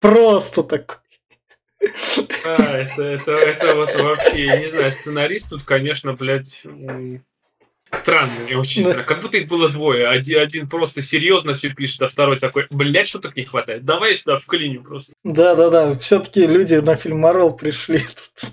[0.00, 0.98] Просто такой.
[2.44, 6.62] Да, это, это, это вот вообще, я не знаю, сценарист тут, конечно, блядь,
[7.90, 8.84] странный очень.
[8.84, 9.02] Да.
[9.02, 10.08] Как будто их было двое.
[10.08, 13.84] Один, один просто серьезно все пишет, а второй такой, блядь, шуток не хватает.
[13.84, 15.12] Давай я сюда вклиню просто.
[15.24, 18.52] Да-да-да, все-таки люди на фильм Марвел пришли тут.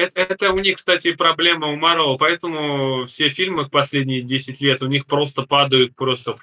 [0.00, 4.86] Это, это у них, кстати, проблема у Марвел, поэтому все фильмы последние 10 лет у
[4.86, 6.36] них просто падают просто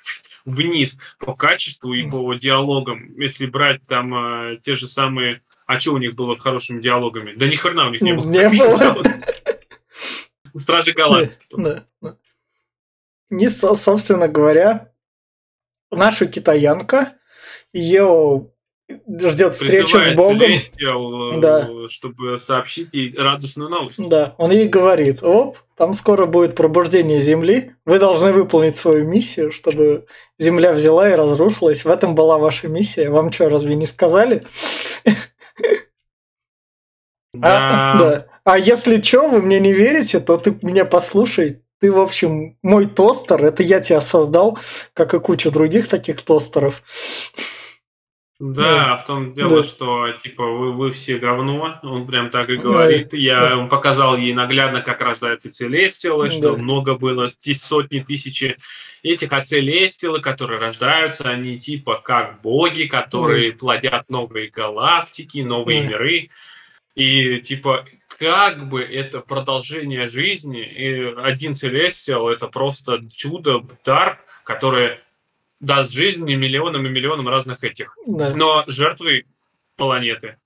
[0.46, 3.20] вниз по качеству и по диалогам.
[3.20, 5.42] Если брать там э, те же самые...
[5.66, 7.34] А что у них было с хорошими диалогами?
[7.34, 8.30] Да ни хрена у них не было.
[8.30, 9.04] Не было.
[10.60, 11.56] Стражи Галактики.
[11.58, 12.18] Да, да.
[13.30, 14.94] И, со- собственно говоря,
[15.92, 17.18] наша китаянка,
[17.74, 18.50] ее
[18.90, 20.42] ждет встреча с Богом.
[20.42, 21.70] Э, Да.
[21.90, 24.00] чтобы сообщить ей радостную новость.
[24.00, 29.52] Да, он ей говорит, оп, там скоро будет пробуждение Земли, вы должны выполнить свою миссию,
[29.52, 30.06] чтобы
[30.40, 31.86] Земля взяла и разрушилась.
[31.86, 33.10] В этом была ваша миссия.
[33.10, 34.46] Вам что, разве не сказали?
[37.34, 37.94] Да.
[37.94, 38.26] А, да.
[38.44, 41.62] А если что, вы мне не верите, то ты меня послушай.
[41.80, 44.58] Ты, в общем, мой тостер, это я тебя создал,
[44.94, 46.82] как и куча других таких тостеров.
[48.40, 49.64] Да, в том дело, Да.
[49.64, 53.12] что типа вы, вы все говно, он прям так и говорит.
[53.14, 53.58] Я Да.
[53.58, 56.58] он показал ей наглядно, как рождается Целестиалы, что Да.
[56.58, 58.58] много было, сотни, тысячи
[59.02, 65.90] этих, Целестиалы, которые рождаются, они типа как боги, которые плодят новые галактики, новые Да.
[65.90, 66.30] миры.
[66.94, 67.86] И типа
[68.20, 75.00] как бы это продолжение жизни, и один Целестиал это просто чудо, дар, которое
[75.60, 78.30] даст жизнь миллионам и миллионам разных этих Да.
[78.34, 79.26] но жертвы
[79.76, 80.38] планеты.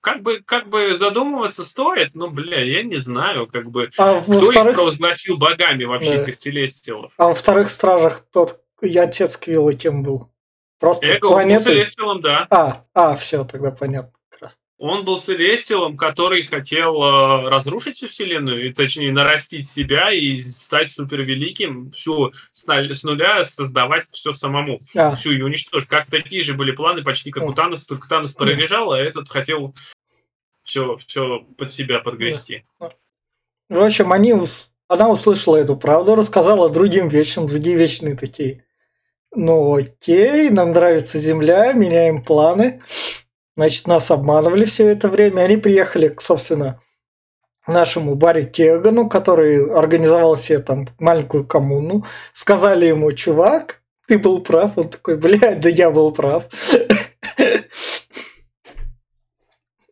[0.00, 4.34] Как бы, как бы задумываться стоит, но, бля, я не знаю, как бы, А кто
[4.34, 6.20] их во-вторых, провозгласил богами вообще, Да.
[6.22, 7.12] этих телестиалов?
[7.16, 10.30] а во вторых стражах тот я отец Квилла кем был?
[10.78, 11.64] Просто Эго планеты.
[11.64, 12.46] Целестиалом, да.
[12.50, 14.12] А, а, все, тогда понятно.
[14.78, 20.90] Он был Целестилом, который хотел э, разрушить всю вселенную, и, точнее, нарастить себя и стать
[20.90, 25.16] супервеликим, всю с, с нуля создавать все самому, а.
[25.16, 25.88] всю и уничтожить.
[25.88, 29.74] Как такие же были планы почти как у Таноса, только Танос прорежал, а этот хотел
[30.62, 32.66] все, все под себя подгрести.
[33.70, 34.34] В общем, они,
[34.88, 38.64] она услышала эту правду, рассказала другим вечным, другие вечные такие.
[39.34, 42.82] Ну окей, нам нравится Земля, меняем планы.
[43.56, 45.42] Значит, нас обманывали все это время.
[45.42, 46.80] Они приехали, собственно,
[47.66, 52.04] нашему Барри Кегану, который организовал себе там маленькую коммуну.
[52.34, 54.76] Сказали ему, чувак, ты был прав.
[54.76, 56.44] Он такой, блядь, да я был прав.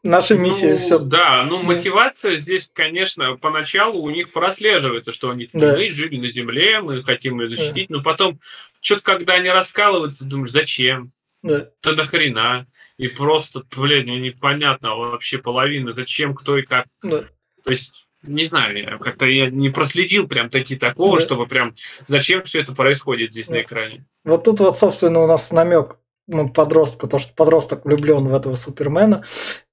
[0.03, 0.99] Наша миссия ну, все.
[0.99, 5.73] Да, ну мотивация здесь, конечно, поначалу у них прослеживается, что они да.
[5.73, 7.97] мы жили на земле, мы хотим ее защитить, да.
[7.97, 8.39] но потом,
[8.83, 11.11] что-то когда они раскалываются, думаешь, зачем?
[11.43, 11.71] Да.
[11.81, 12.67] То нахрена?
[12.97, 16.87] И просто, блин, непонятно вообще половина, зачем, кто и как.
[17.03, 17.25] Да.
[17.65, 21.25] То есть, не знаю, как-то я не проследил прям таки такого, да.
[21.25, 21.75] чтобы прям
[22.07, 23.55] зачем все это происходит здесь да.
[23.55, 24.07] на экране.
[24.25, 28.55] Вот тут вот, собственно, у нас намек ну, подростка, то, что подросток влюблен в этого
[28.55, 29.25] Супермена,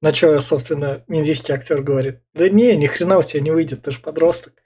[0.02, 3.92] на что, собственно, индийский актер говорит, да не, ни хрена у тебя не выйдет, ты
[3.92, 4.54] же подросток.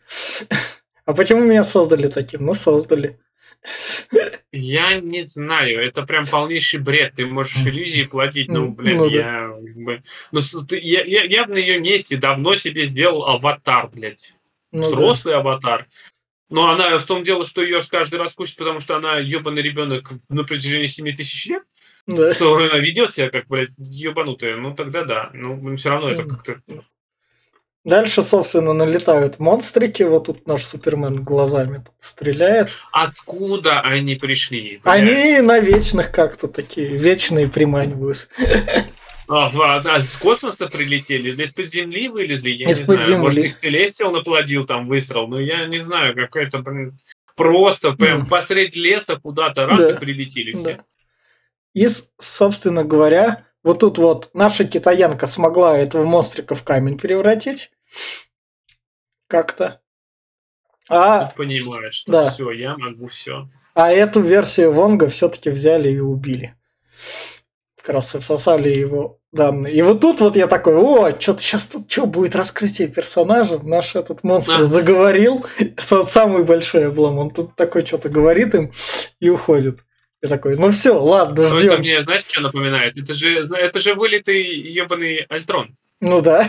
[1.08, 2.48] А почему меня создали таким?
[2.48, 3.20] Ну, создали.
[4.52, 7.14] Я не знаю, это прям полнейший бред.
[7.16, 10.42] Ты можешь иллюзии платить, ну, блин, ну, я, как бы, ну,
[10.72, 14.34] я, я, я на ее месте давно себе сделал аватар, блядь.
[14.72, 15.40] Ну, Взрослый да.
[15.40, 15.88] аватар.
[16.50, 20.12] Но она в том дело, что ее каждый раз кучит, потому что она ебаный ребенок
[20.30, 21.64] на протяжении 7 тысяч лет.
[22.08, 22.34] Да.
[22.34, 24.56] Что она ведет себя как, блядь, ебанутая.
[24.58, 25.32] Ну, тогда да.
[25.34, 26.62] Ну, все равно это как-то
[27.86, 30.02] Дальше, собственно, налетают монстрики.
[30.02, 32.70] Вот тут наш Супермен глазами тут стреляет.
[32.92, 34.82] Откуда они пришли?
[34.84, 34.96] Блядь?
[34.96, 38.28] Они на вечных как-то такие, вечные приманивают.
[39.28, 41.30] А, а, с космоса прилетели?
[41.30, 42.52] Или из-под земли вылезли?
[42.52, 43.08] Я из-под не знаю.
[43.08, 43.22] Земли.
[43.24, 45.28] Может, их Целестиал наплодил там выстрел?
[45.28, 47.00] Ну, я не знаю, какая-то, блин,
[47.36, 48.30] просто прям mm.
[48.30, 49.92] посреди леса куда-то раз да.
[49.92, 50.64] и прилетели все.
[50.64, 50.84] Да.
[51.74, 51.88] И,
[52.20, 57.72] собственно говоря, вот тут вот наша китаянка смогла этого монстрика в камень превратить.
[59.28, 59.82] Как-то.
[60.88, 62.32] А, Ты понимаешь, что да.
[62.32, 63.50] все, я могу все.
[63.74, 66.56] А эту версию Вонга все-таки взяли и убили.
[67.78, 69.76] Как раз всосали его данные.
[69.76, 73.60] И вот тут вот я такой, о, что-то сейчас тут что будет раскрытие персонажа.
[73.60, 74.66] Наш этот монстр а.
[74.66, 75.46] заговорил.
[75.58, 77.20] Это вот самый большой облом.
[77.20, 78.72] Он тут такой что-то говорит им
[79.20, 79.80] и уходит.
[80.22, 81.72] Я такой, ну все, ладно, ждем.
[81.72, 82.98] Это мне, знаешь, что напоминает?
[82.98, 85.76] Это же, это же вылитый ебаный Альтрон.
[86.06, 86.48] Ну да.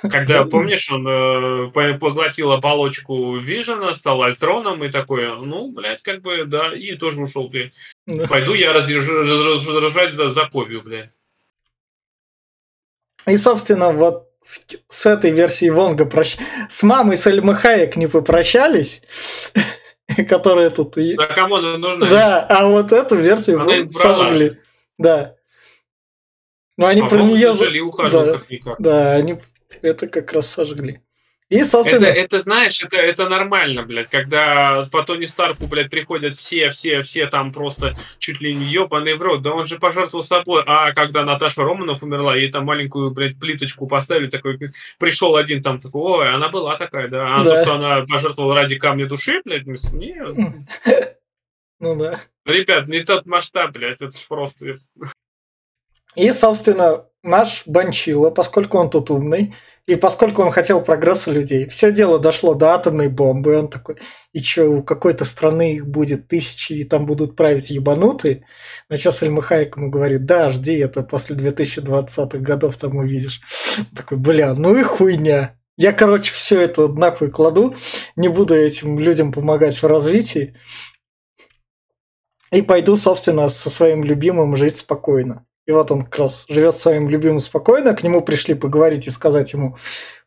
[0.00, 6.44] Когда, помнишь, он э, поглотил оболочку Вижена, стал Альтроном и такой, ну, блядь, как бы,
[6.44, 7.72] да, и тоже ушел, блядь.
[8.06, 8.28] Да.
[8.28, 11.10] Пойду я разражать за, за Ковью, блядь.
[13.26, 16.36] И, собственно, вот с, с этой версией Вонга прощ...
[16.70, 19.02] с мамой Сальмы Хайек не попрощались,
[20.28, 20.94] которая тут...
[20.94, 22.06] Да кому она нужна?
[22.06, 24.58] Да, а вот эту версию сожгли.
[24.96, 25.34] Да.
[26.82, 27.52] Но они а про нее...
[28.10, 29.36] Да, да, они
[29.82, 31.00] это как раз сожгли.
[31.48, 32.06] И, собственно...
[32.06, 37.02] Это, это, знаешь, это, это нормально, блядь, когда по Тони Старку, блядь, приходят все, все,
[37.02, 40.92] все там просто чуть ли не ебаный в рот, да он же пожертвовал собой, а
[40.92, 44.58] когда Наташа Романов умерла, ей там маленькую, блядь, плиточку поставили, такой,
[44.98, 47.56] пришел один там такой, ой, она была такая, да, а да.
[47.56, 50.36] то, что она пожертвовала ради камня души, блядь, нет.
[51.78, 52.20] Ну да.
[52.44, 54.78] Ребят, не тот масштаб, блядь, это ж просто...
[56.14, 59.54] И, собственно, наш Банчила, поскольку он тут умный,
[59.86, 63.96] и поскольку он хотел прогресса людей, все дело дошло до атомной бомбы, он такой,
[64.32, 68.44] и что, у какой-то страны их будет тысячи, и там будут править ебанутые?
[68.88, 73.40] На что Сальма Хайек ему говорит, да, жди, это после 2020-х годов там увидишь.
[73.78, 75.56] Он такой, бля, ну и хуйня.
[75.76, 77.74] Я, короче, все это нахуй кладу,
[78.14, 80.54] не буду этим людям помогать в развитии,
[82.52, 85.46] и пойду, собственно, со своим любимым жить спокойно.
[85.66, 89.52] И вот он как раз живет своим любимым спокойно, к нему пришли поговорить и сказать
[89.52, 89.76] ему,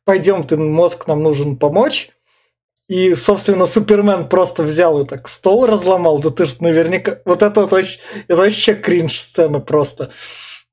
[0.06, 2.12] пойдем, ты мозг, нам нужен помочь.
[2.88, 6.20] И, собственно, Супермен просто взял и так стол разломал.
[6.20, 7.20] Да ты же наверняка...
[7.26, 10.12] Вот это, это, это вообще кринж сцена просто.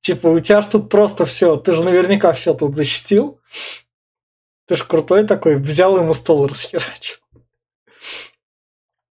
[0.01, 1.57] Типа, у тебя ж тут просто все.
[1.57, 3.40] Ты же наверняка все тут защитил.
[4.66, 5.57] Ты ж крутой такой.
[5.57, 7.16] Взял ему стол расхерачил.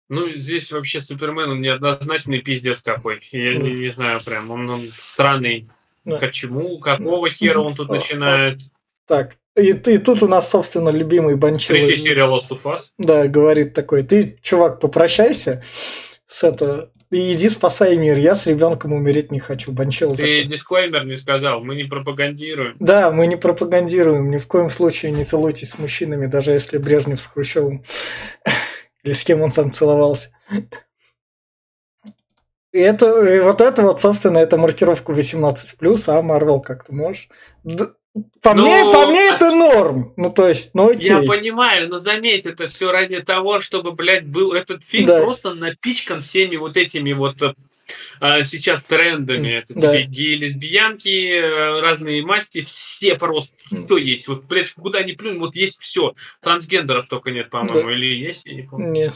[0.10, 3.22] Ну, здесь вообще Супермен, он неоднозначный пиздец какой.
[3.32, 5.70] Я не, не знаю, прям, он, он странный.
[6.04, 6.18] Да.
[6.18, 8.60] Какого хера он тут начинает?
[9.08, 11.78] Так, и, и тут у нас, собственно, любимый Банчило.
[11.78, 12.82] Третья серия Lost of Us.
[12.98, 15.64] Да, говорит такой, ты, чувак, попрощайся
[16.28, 16.92] с это...
[17.12, 20.12] И иди спасай мир, я с ребенком умереть не хочу, Банчел.
[20.12, 20.44] Ты такой.
[20.46, 22.76] дисклеймер не сказал, мы не пропагандируем.
[22.80, 27.20] Да, мы не пропагандируем, ни в коем случае не целуйтесь с мужчинами, даже если Брежнев
[27.20, 27.84] с Хрущевым.
[29.04, 30.30] Или с кем он там целовался.
[32.72, 35.54] И это, и вот это вот, собственно, это маркировка 18+,
[36.08, 37.28] а Marvel как ты можешь.
[38.42, 40.14] По ну, мне, по мне это норм.
[40.18, 41.08] Ну, то есть, ну окей.
[41.08, 45.22] Я понимаю, но заметь, это все ради того, чтобы, блядь, был этот фильм да.
[45.22, 47.54] просто напичкан всеми вот этими вот а,
[48.20, 49.50] сейчас трендами.
[49.50, 49.94] Это да.
[49.94, 54.28] тебе геи, лесбиянки, э, разные масти, все просто, все есть.
[54.28, 56.14] Вот, блядь, куда ни плюнь, вот есть все.
[56.42, 57.92] Трансгендеров только нет, по-моему, да.
[57.92, 58.92] или есть, я не помню.
[58.92, 59.16] Нет.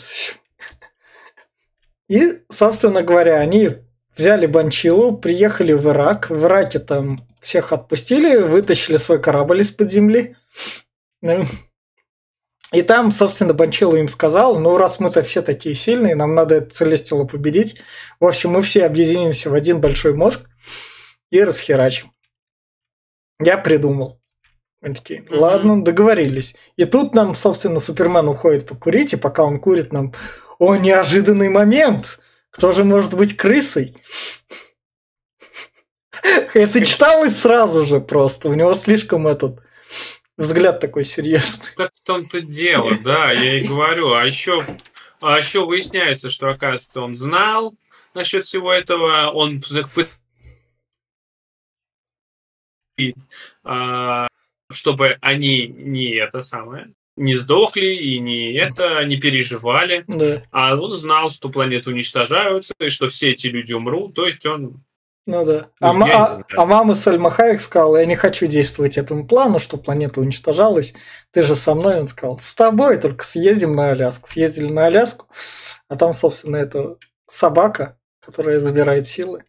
[2.09, 3.71] И, собственно говоря, они
[4.15, 6.29] взяли Банчилу, приехали в Ирак.
[6.29, 10.35] В Ираке там всех отпустили, вытащили свой корабль из-под земли.
[12.73, 16.73] И там, собственно, Банчилу им сказал, ну, раз мы-то все такие сильные, нам надо это
[16.73, 17.79] Целестила победить.
[18.19, 20.49] В общем, мы все объединимся в один большой мозг
[21.29, 22.11] и расхерачим.
[23.39, 24.19] Я придумал.
[24.81, 26.55] Они такие, ладно, договорились.
[26.75, 30.13] И тут нам, собственно, Супермен уходит покурить, и пока он курит, нам,
[30.57, 32.19] о, неожиданный момент!
[32.49, 33.95] Кто же может быть крысой?
[36.55, 38.49] Это читалось сразу же просто.
[38.49, 39.59] У него слишком этот
[40.37, 41.69] взгляд такой серьезный.
[41.75, 44.13] Так в том-то дело, да, я и говорю.
[44.13, 44.63] А еще,
[45.21, 47.75] а еще выясняется, что, оказывается, он знал
[48.13, 49.61] насчет всего этого, он
[53.63, 54.27] а,
[54.71, 60.03] чтобы они не это самое, не сдохли и не это, не переживали.
[60.07, 60.43] Да.
[60.51, 64.15] А он знал, что планеты уничтожаются, и что все эти люди умрут.
[64.15, 64.83] То есть он
[65.25, 65.69] ну да.
[65.79, 69.77] А, ну, а, а мама Сальма Хайек сказала, я не хочу действовать этому плану, что
[69.77, 70.93] планета уничтожалась.
[71.31, 74.29] Ты же со мной, он сказал, с тобой только съездим на Аляску.
[74.29, 75.27] Съездили на Аляску,
[75.87, 79.45] а там, собственно, это собака, которая забирает силы.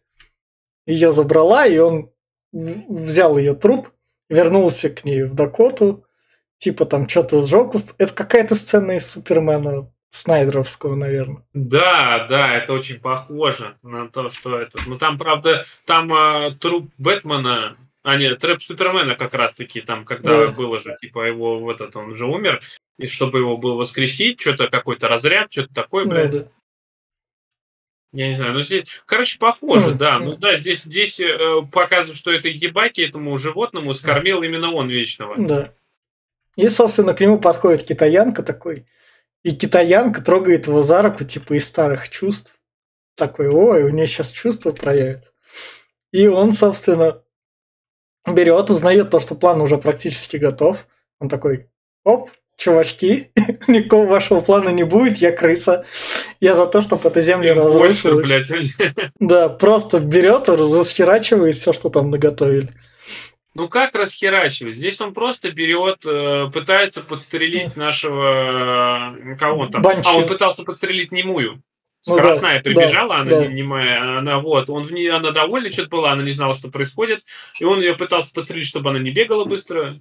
[0.85, 2.11] Ее забрала, и он
[2.53, 3.89] взял ее труп,
[4.29, 6.05] вернулся к ней в Дакоту,
[6.57, 7.73] типа там что-то сжег.
[7.97, 11.43] Это какая-то сцена из Супермена Снайдеровского, наверное.
[11.53, 14.79] Да, да, это очень похоже на то, что это.
[14.87, 20.45] Ну там, правда, там э, труп Бэтмена, а нет, труп Супермена как раз-таки там, когда
[20.45, 20.51] да.
[20.51, 22.61] было же, типа его вот этот, он же умер,
[22.97, 26.31] и чтобы его было воскресить, что-то какой-то разряд, что-то такое, блядь.
[26.31, 26.47] Да, да.
[28.13, 30.19] Я не знаю, ну здесь, короче, похоже, ну, да.
[30.19, 34.87] Ну, ну да, здесь, здесь э, показывают, что это ебаки этому животному скормил именно он
[34.87, 35.35] вечного.
[35.37, 35.73] Да.
[36.55, 38.85] И, собственно, к нему подходит китаянка такой,
[39.45, 42.55] и китаянка трогает его за руку, типа из старых чувств.
[43.15, 45.33] Такой, ой, у нее сейчас чувства проявятся.
[46.11, 47.21] И он, собственно,
[48.25, 50.87] берет, узнает то, что план уже практически готов.
[51.19, 51.69] Он такой,
[52.03, 53.31] оп, чувачки,
[53.67, 55.85] никакого вашего плана не будет, я крыса.
[56.39, 58.27] Я за то, чтобы эта земля разрушилась.
[59.19, 62.73] Да, просто берет, расхерачивает все, что там наготовили.
[63.55, 64.75] Ну как расхерачивать?
[64.75, 69.81] Здесь он просто берет, э, пытается подстрелить нашего э, кого он там.
[69.81, 70.07] Банчи.
[70.07, 71.63] А он пытался подстрелить немую.
[72.01, 73.47] Скоростная ну, да, прибежала, да, она да.
[73.47, 77.23] немая, она вот, он в ней, она довольна что-то была, она не знала, что происходит,
[77.59, 79.95] и он ее пытался подстрелить, чтобы она не бегала быстро.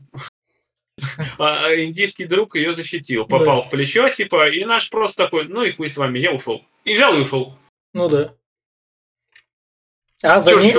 [1.38, 3.68] А, а индийский друг ее защитил, попал да.
[3.68, 6.62] в плечо, типа, и наш просто такой, ну и хуй с вами, я ушел.
[6.84, 7.56] И взял и ушел.
[7.94, 8.34] Ну да.
[10.22, 10.76] А за ним,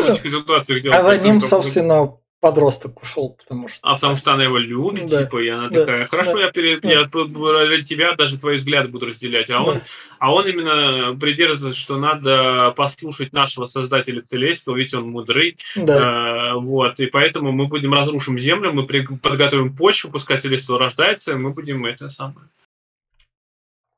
[0.92, 3.80] а за ним собственно, подросток ушел, потому что...
[3.82, 5.24] А потому что она его любит, да.
[5.24, 5.80] типа, и она да.
[5.80, 6.42] такая, хорошо, да.
[6.42, 6.92] я, перед, да.
[6.92, 9.50] я ради тебя даже твои взгляды буду разделять.
[9.50, 9.62] А, да.
[9.64, 9.82] он,
[10.20, 15.58] а он именно придерживается, что надо послушать нашего создателя Целестила, ведь он мудрый.
[15.76, 16.52] Да.
[16.52, 21.32] А, вот, и поэтому мы будем разрушим землю, мы при, подготовим почву, пускай Целестил рождается,
[21.32, 22.48] и мы будем это самое.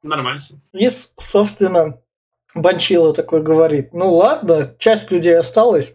[0.04, 0.42] Нормально.
[0.72, 2.00] И, собственно,
[2.58, 5.92] Банчила такой говорит, ну ладно, часть людей осталась.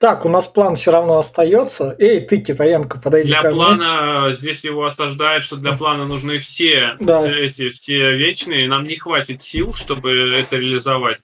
[0.00, 1.94] Так, у нас план все равно остается.
[1.98, 3.58] Эй, ты, Китаянка, подойди для ко мне.
[3.58, 7.28] Для плана, здесь его осаждают, что для плана нужны все да.
[7.28, 8.68] эти, все вечные.
[8.68, 11.18] Нам не хватит сил, чтобы это реализовать.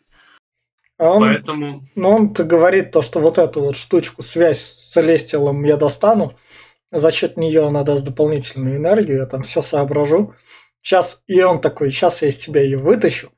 [0.99, 1.85] А он, Поэтому...
[1.97, 6.37] Ну, он-то говорит то, что вот эту вот штучку, связь с Целестилом я достану.
[6.91, 10.35] За счет нее она даст дополнительную энергию, я там все соображу.
[10.83, 13.33] Сейчас, и он такой, сейчас я из тебя ее вытащу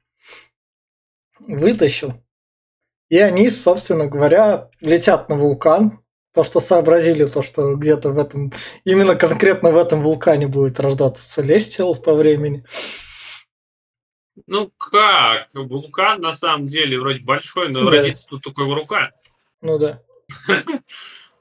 [1.40, 2.14] вытащил.
[3.08, 6.00] И они, собственно говоря, летят на вулкан.
[6.32, 8.52] То, что сообразили, то, что где-то в этом,
[8.84, 12.64] именно конкретно в этом вулкане будет рождаться Целестиал по времени.
[14.48, 15.48] Ну как?
[15.54, 17.98] Вулкан на самом деле вроде большой, но да.
[17.98, 19.12] родится тут только его рука.
[19.60, 20.02] Ну да.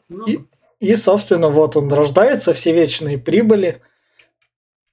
[0.09, 0.27] Ну.
[0.27, 0.39] И,
[0.79, 3.81] и, собственно, вот он рождается, все вечные прибыли.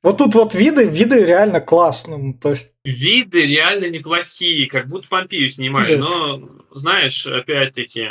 [0.02, 2.34] Вот тут вот виды, виды реально классные.
[2.34, 2.72] То есть...
[2.84, 5.96] Виды реально неплохие, как будто Помпею снимали.
[5.96, 6.00] Да.
[6.00, 8.08] Но, знаешь, опять-таки,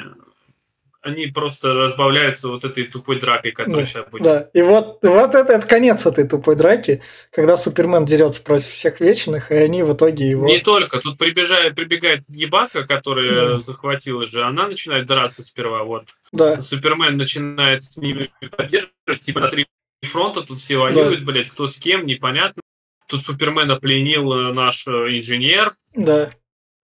[1.01, 4.23] они просто разбавляются вот этой тупой дракой, которая да, сейчас будет.
[4.23, 8.99] Да, и вот, вот это, это конец этой тупой драки, когда Супермен дерется против всех
[8.99, 10.45] вечных, и они в итоге его...
[10.45, 13.61] Не только, тут прибежает, прибегает ебака, которая да.
[13.61, 16.05] захватила же, она начинает драться сперва, вот.
[16.33, 16.61] Да.
[16.61, 19.65] Супермен начинает с ними поддерживать, типа на три
[20.07, 21.25] фронта, тут все воюют, да.
[21.25, 22.61] блядь, кто с кем, непонятно.
[23.07, 25.73] Тут Супермена пленил э, наш э, инженер.
[25.95, 26.31] Да.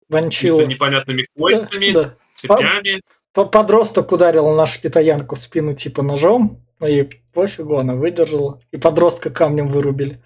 [0.08, 0.66] Ванчил.
[0.66, 2.14] непонятными кольцами, да, да.
[2.36, 3.02] цепями
[3.32, 8.60] подросток ударил нашу китаянку в спину типа ножом, но ей пофигу, она выдержала.
[8.70, 10.22] И подростка камнем вырубили.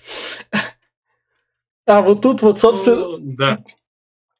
[1.88, 2.96] А вот тут вот, собственно...
[2.96, 3.64] Ну, да.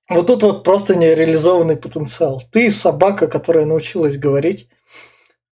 [0.09, 2.43] Вот тут вот просто нереализованный потенциал.
[2.51, 4.69] Ты собака, которая научилась говорить.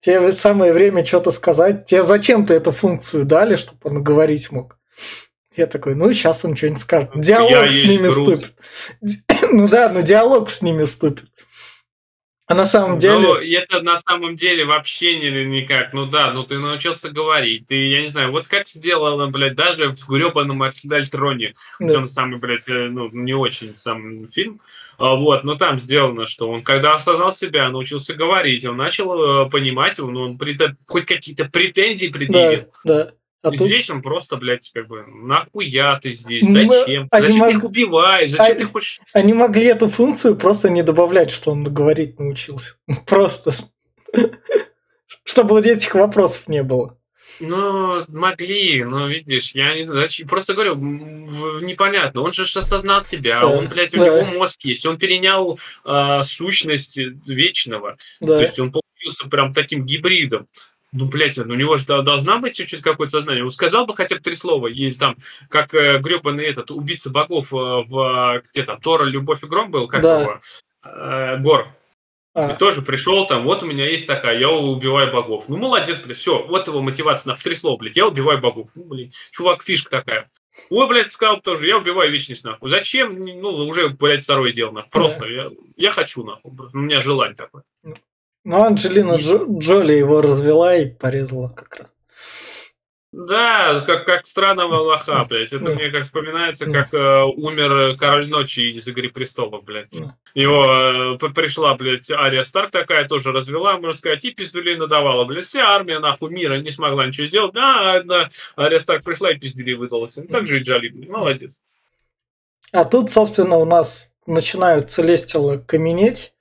[0.05, 1.87] Тебе самое время что-то сказать.
[1.87, 4.77] Тебе зачем ты эту функцию дали, чтобы он говорить мог?
[5.57, 7.11] Я такой, ну сейчас он что-нибудь скажет.
[7.15, 8.55] Диалог Я с ними вступит.
[9.51, 11.25] ну да, ну диалог с ними вступит.
[12.47, 13.19] А на самом деле...
[13.19, 15.95] Ну, это на самом деле вообще не, никак.
[15.95, 17.67] Ну да, ну ты научился говорить.
[17.69, 21.95] Ты, я не знаю, вот как сделано, блядь, даже в гребаном Альтроне, да.
[21.95, 24.61] там самый, блядь, э, ну, не очень сам фильм,
[24.99, 29.99] вот, но там сделано, что он, когда осознал себя, научился говорить, он начал э, понимать,
[29.99, 30.39] он, он
[30.87, 32.67] хоть какие-то претензии предъявил.
[32.85, 33.11] Да, да.
[33.45, 33.67] А и тут...
[33.67, 37.09] здесь он просто, блядь, как бы, нахуя ты здесь, зачем?
[37.11, 37.49] Они зачем мог...
[37.49, 38.59] ты их убиваешь, зачем они...
[38.59, 39.01] ты хочешь...
[39.13, 42.77] Они могли эту функцию просто не добавлять, что он говорить научился.
[43.07, 43.53] Просто.
[45.25, 46.97] Чтобы вот этих вопросов не было.
[47.41, 52.23] Ну, могли, но видишь, я не знаю, просто говорю, непонятно.
[52.23, 54.07] Он же осознал себя, да, он, блядь, у да.
[54.07, 57.97] него мозг есть, он перенял э, сущность вечного.
[58.21, 58.39] Да.
[58.39, 60.49] То есть он получился прям таким гибридом
[60.95, 63.45] ну, блядь, ну, у него же должна быть чуть-чуть какое-то сознание.
[63.45, 65.17] Он сказал бы хотя бы три слова, или там,
[65.49, 69.89] как э, гребаный этот, убийца богов э, в, где там, Тора, Любовь и Гром был,
[69.89, 70.21] как да.
[70.21, 70.41] его,
[70.85, 71.69] э, Гор.
[72.35, 72.53] А.
[72.53, 75.45] И тоже пришел там, вот у меня есть такая, я убиваю богов.
[75.47, 78.71] Ну, молодец, блядь, все, вот его мотивация на три слова, блядь, я убиваю богов.
[78.75, 80.31] Ну, блядь, чувак, фишка такая.
[80.69, 82.71] Ой, блядь, сказал тоже, я убиваю вечность, нахуй.
[82.71, 83.21] Зачем?
[83.21, 84.91] Ну, уже, блядь, второе дело, нахуй.
[84.91, 85.29] Просто, да.
[85.29, 86.53] я, я хочу, нахуй.
[86.73, 87.63] У меня желание такое.
[87.85, 87.95] Ну,
[88.45, 91.94] ну, Анджелина Джо, Джоли его развела и порезала как раз.
[93.17, 95.53] Да, как, как странного лоха, блядь.
[95.53, 99.89] Это мне как вспоминается, как э, умер Король Ночи из Игры Престолов, блядь.
[100.35, 105.45] Его э, пришла, блядь, Ария Старк такая, тоже развела, можно сказать, и пиздюлей надавала, блядь.
[105.45, 107.53] Вся армия, нахуй, мира не смогла ничего сделать.
[107.53, 110.09] Да, одна Ария Старк пришла и пиздюлей выдала.
[110.09, 111.09] Так же и Джоли, блядь.
[111.09, 111.61] Молодец.
[112.73, 116.35] А тут, собственно, у нас начинают целестилы каменеть.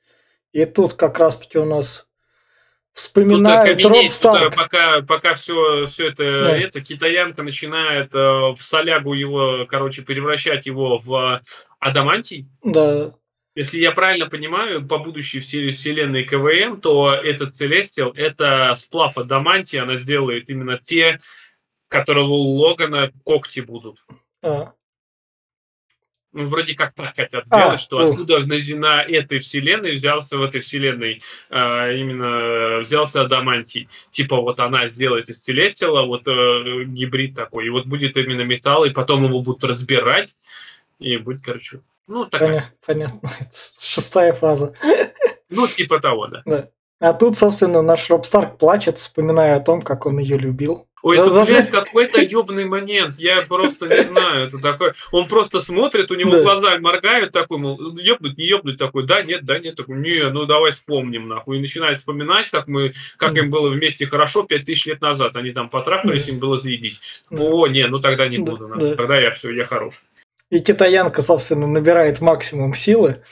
[0.54, 2.08] И тут как раз-таки у нас
[2.94, 4.56] вспоминают тут, Роб Старк.
[4.56, 6.58] пока, пока все, все это, да.
[6.58, 11.42] это, китаянка начинает э, в солягу его, короче, превращать его в
[11.80, 12.48] адамантий.
[12.64, 13.14] Да.
[13.56, 19.98] Если я правильно понимаю, по будущей вселенной КВМ, то этот Целестил, это сплав адамантии, она
[19.98, 21.20] сделает именно те,
[21.88, 24.04] которые у Логана когти будут.
[24.42, 24.74] А
[26.34, 28.14] ну, вроде как так хотят сделать, а, что ух.
[28.14, 33.88] откуда на, на этой вселенной взялся в этой вселенной а, именно взялся Адамантий.
[34.10, 38.86] Типа вот она сделает из Целестила вот э, гибрид такой, и вот будет именно металл,
[38.86, 40.34] и потом его будут разбирать,
[41.00, 42.74] и будет, короче, ну, такая.
[42.86, 43.30] Понятно, понятно.
[43.80, 44.74] шестая фаза.
[45.50, 46.42] Ну, типа того, да.
[46.46, 46.70] Да.
[47.04, 50.88] А тут, собственно, наш Роб Старк плачет, вспоминая о том, как он ее любил.
[51.02, 51.44] Ой, это, за...
[51.44, 53.16] блядь, какой-то ёбный момент.
[53.18, 54.48] Я просто не знаю.
[54.48, 54.94] Это такой...
[55.12, 56.44] Он просто смотрит, у него да.
[56.44, 60.46] глаза моргают, такой, мол, ёбнуть, не ёбнуть, такой, да, нет, да, нет, такой, не, ну
[60.46, 61.58] давай вспомним, нахуй.
[61.58, 65.36] И начинает вспоминать, как мы, как им было вместе хорошо пять тысяч лет назад.
[65.36, 67.02] Они там потрахались, им было заебись.
[67.30, 68.70] О, не, ну тогда не буду.
[68.74, 68.96] Да.
[68.96, 69.96] Тогда я все, я хорош.
[70.50, 73.24] И китаянка, собственно, набирает максимум силы,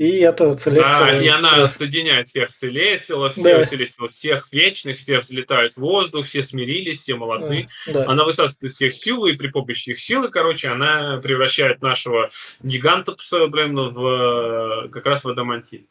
[0.00, 0.98] и это Целестила.
[0.98, 3.66] Да, и она соединяет всех Целестила, всех да.
[3.66, 7.68] Целестила, всех вечных, все взлетают в воздух, все смирились, все молодцы.
[7.86, 8.06] Да.
[8.08, 12.30] Она высасывает всех силу, и при помощи их силы, короче, она превращает нашего
[12.62, 13.14] гиганта,
[13.48, 15.86] блин, в, как раз в адамантин.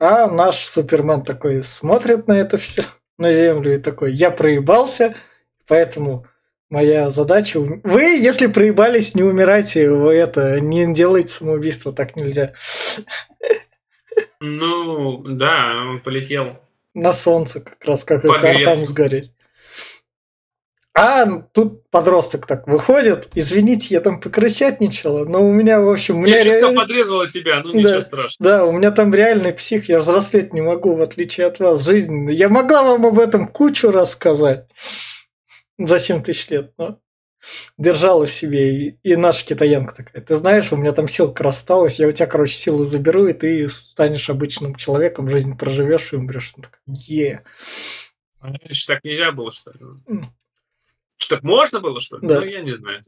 [0.00, 2.82] А наш Супермен такой смотрит на это все,
[3.18, 5.14] на Землю, и такой, я проебался,
[5.68, 6.26] поэтому
[6.70, 7.60] моя задача.
[7.60, 12.54] Вы, если проебались, не умирайте, вы это, не делайте самоубийство, так нельзя.
[14.40, 16.58] Ну, да, он полетел.
[16.94, 19.32] На солнце, как раз как и картам сгореть.
[20.96, 23.28] А тут подросток так выходит.
[23.34, 26.18] Извините, я там покрасятничала, но у меня, в общем...
[26.18, 26.80] У меня я реально...
[26.82, 28.52] подрезала тебя, ну ничего да, страшного.
[28.52, 31.84] Да, у меня там реальный псих, я взрослеть не могу, в отличие от вас.
[31.84, 32.30] Жизнь...
[32.30, 34.68] Я могла вам об этом кучу рассказать
[35.78, 36.72] за 7 тысяч лет.
[36.78, 37.00] Но
[37.78, 38.88] держала в себе.
[38.88, 42.26] И, и наша китаянка такая, ты знаешь, у меня там силка рассталась, я у тебя,
[42.26, 46.52] короче, силу заберу, и ты станешь обычным человеком, жизнь проживешь и умрешь.
[46.56, 47.44] Она такая, е.
[48.40, 50.26] Раньше так нельзя было, что ли?
[51.16, 52.26] Что, можно было, что ли?
[52.26, 52.40] Да.
[52.40, 53.02] Ну, я не знаю.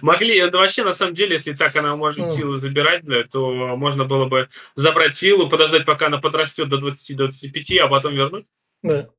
[0.00, 2.26] Могли, это вообще, на самом деле, если так она может Ну.
[2.28, 7.78] силу забирать, бля, то можно было бы забрать силу, подождать, пока она подрастет до 20-25,
[7.78, 8.46] а потом вернуть.
[8.82, 9.10] Да.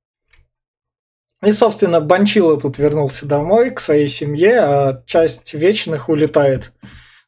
[1.43, 6.71] И, собственно, Банчила тут вернулся домой к своей семье, а часть вечных улетает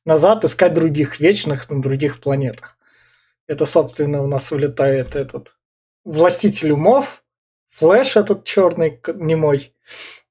[0.05, 2.77] назад искать других вечных на других планетах.
[3.47, 5.55] Это, собственно, у нас улетает этот
[6.03, 7.23] властитель умов,
[7.71, 9.73] Флэш этот черный, немой,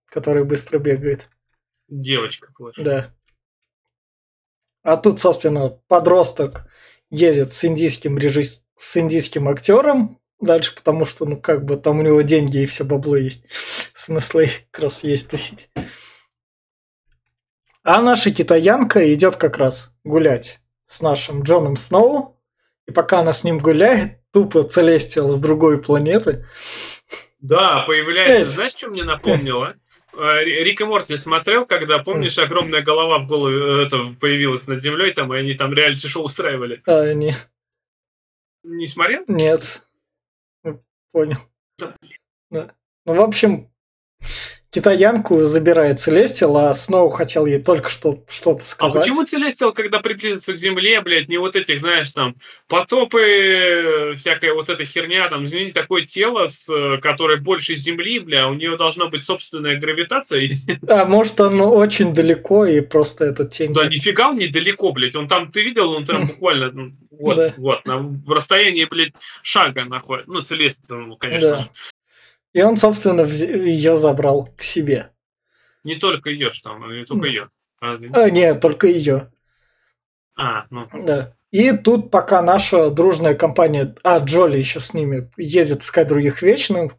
[0.07, 1.29] который быстро бегает.
[1.89, 2.77] Девочка, Флэш.
[2.77, 3.13] Да.
[4.85, 6.69] А тут, собственно, подросток
[7.11, 8.63] едет с индийским режисс...
[8.77, 12.85] с индийским актером дальше, потому что, ну, как бы там у него деньги и все
[12.85, 13.45] бабло есть.
[13.95, 15.69] Смысла как раз есть тусить.
[17.85, 22.39] А наша китаянка идет как раз гулять с нашим Джоном Сноу.
[22.87, 26.47] И пока она с ним гуляет, тупо Целестиал с другой планеты.
[27.41, 28.45] Да, появляется.
[28.45, 28.49] Эти.
[28.51, 29.75] Знаешь, что мне напомнило?
[30.17, 34.83] Э, Рик и Морти смотрел, когда, помнишь, огромная голова в голове э, это, появилась над
[34.83, 36.83] землей, там, и они там реалити-шоу устраивали.
[36.87, 37.35] А, не,
[38.63, 39.25] Не смотрел?
[39.27, 39.83] нет.
[41.13, 41.39] Понял.
[42.51, 42.75] Да.
[43.05, 43.71] Ну, в общем,
[44.73, 49.03] китаянку забирает Целестил, а Сноу хотел ей только что что-то А сказать.
[49.03, 52.37] почему Целестиал, когда приблизится к Земле, блядь, не вот этих, знаешь, там,
[52.69, 58.19] потопы, э, всякая вот эта херня, там, извини, такое тело, с, э, которое больше Земли,
[58.19, 60.49] бля, у нее должна быть собственная гравитация.
[60.89, 63.75] А может, оно очень далеко, и просто эта тень...
[63.75, 67.55] Да нифига он недалеко, блядь, он там, ты видел, он там буквально, ну, вот, Да.
[67.59, 69.13] вот, на, в расстоянии, блядь,
[69.43, 70.31] шага находится.
[70.33, 71.61] Ну, Целестиал, ну, конечно Да.
[71.61, 71.69] же.
[72.53, 75.11] И он, собственно, ее забрал к себе.
[75.85, 77.49] Не только ее, что там, не только ее.
[77.81, 79.33] А, нет, только ее.
[80.37, 81.35] А, ну, Да.
[81.51, 86.93] И тут пока наша дружная компания, а Джоли еще с ними, едет искать других вечных,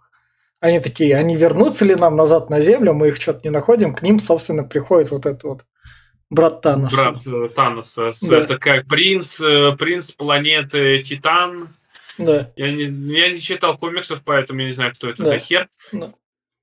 [0.60, 4.04] они такие, они вернутся ли нам назад на Землю, мы их что-то не находим, к
[4.04, 5.66] ним, собственно, приходит вот этот вот
[6.30, 6.96] брат Таноса.
[6.96, 8.40] брат э, Таноса, Да.
[8.40, 11.70] это как принц, э, принц планеты Титан,
[12.18, 12.84] Да, Я не,
[13.16, 15.30] я не читал комиксов, поэтому я не знаю, кто это Да.
[15.30, 15.68] за хер.
[15.92, 16.14] Да.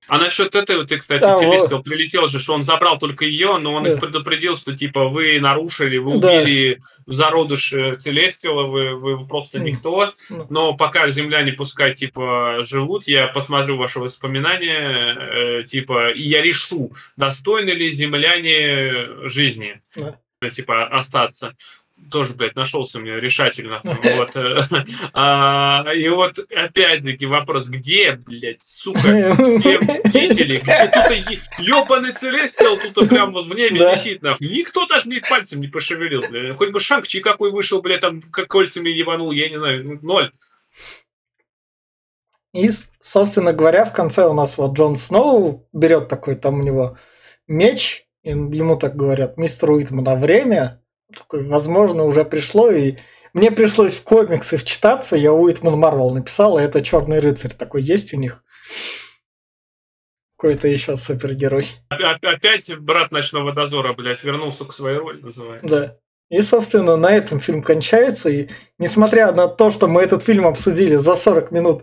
[0.09, 3.75] А насчет этого, ты, кстати, А, Телестил прилетел же, что он забрал только ее, но
[3.75, 3.93] он Да.
[3.93, 6.29] их предупредил, что типа вы нарушили, вы Да.
[6.41, 10.13] убили зародыш э, Целестила, вы, вы просто никто.
[10.29, 10.47] Ну.
[10.51, 15.07] Но пока земляне пускай типа живут, я посмотрю ваши воспоминания,
[15.61, 20.19] э, типа, и я решу, достойны ли земляне жизни, Да.
[20.43, 21.55] э, типа, остаться
[22.11, 23.81] тоже, блядь, нашелся у меня решательно.
[23.85, 24.37] Вот.
[24.37, 24.61] э,
[25.13, 33.09] а, И вот опять-таки вопрос, где, блядь, сука, все мстители, где тут ебаный Целестиал тут
[33.09, 33.95] прям вот в небе Да.
[33.95, 34.49] висит, нахуй.
[34.49, 36.57] Никто даже блядь, пальцем не пошевелил, блядь.
[36.57, 40.33] Хоть бы Шанг-Чи какой вышел, блядь, там как кольцами ебанул, я не знаю, ну, ноль.
[42.53, 42.69] И,
[43.01, 46.97] собственно говоря, в конце у нас вот Джон Сноу берет такой там у него
[47.47, 50.83] меч, и ему так говорят, мистер Уитман, а время,
[51.17, 52.97] такой, возможно, уже пришло, и
[53.33, 58.13] мне пришлось в комиксы вчитаться, я Уитман Марвел написал, и это Черный рыцарь такой есть
[58.13, 58.43] у них.
[60.37, 61.69] Какой-то еще супергерой.
[61.93, 65.69] Опя- Опять брат ночного дозора, блядь, вернулся к своей роли, называется.
[65.69, 65.97] Да.
[66.31, 68.31] И, собственно, на этом фильм кончается.
[68.31, 68.49] И
[68.79, 71.83] несмотря на то, что мы этот фильм обсудили за 40 минут,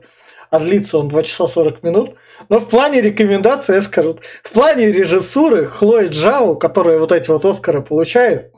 [0.50, 2.16] а длится он 2 часа 40 минут,
[2.50, 7.46] но в плане рекомендаций я скажу, в плане режиссуры Хлои Джао, которая вот эти вот
[7.46, 8.54] Оскары получает,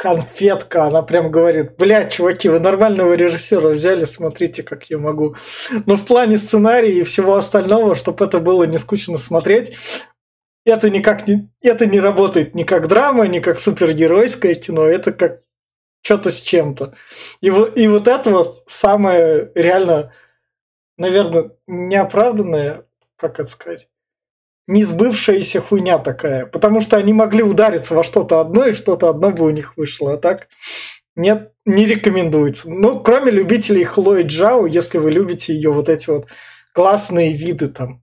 [0.00, 5.36] конфетка, она прям говорит, блядь, чуваки, вы нормального режиссера взяли, смотрите, как я могу.
[5.84, 9.76] Но в плане сценария и всего остального, чтобы это было не скучно смотреть,
[10.64, 15.42] это никак не, это не работает ни как драма, ни как супергеройское кино, это как
[16.00, 16.94] что-то с чем-то.
[17.42, 20.14] И, и вот это вот самое реально,
[20.96, 22.86] наверное, неоправданное,
[23.16, 23.86] как это сказать,
[24.70, 26.46] не сбывшаяся хуйня такая.
[26.46, 30.14] Потому что они могли удариться во что-то одно, и что-то одно бы у них вышло.
[30.14, 30.48] А так
[31.16, 32.70] нет, не рекомендуется.
[32.70, 36.28] Ну, кроме любителей Хлои Джао, если вы любите ее вот эти вот
[36.72, 38.02] классные виды там,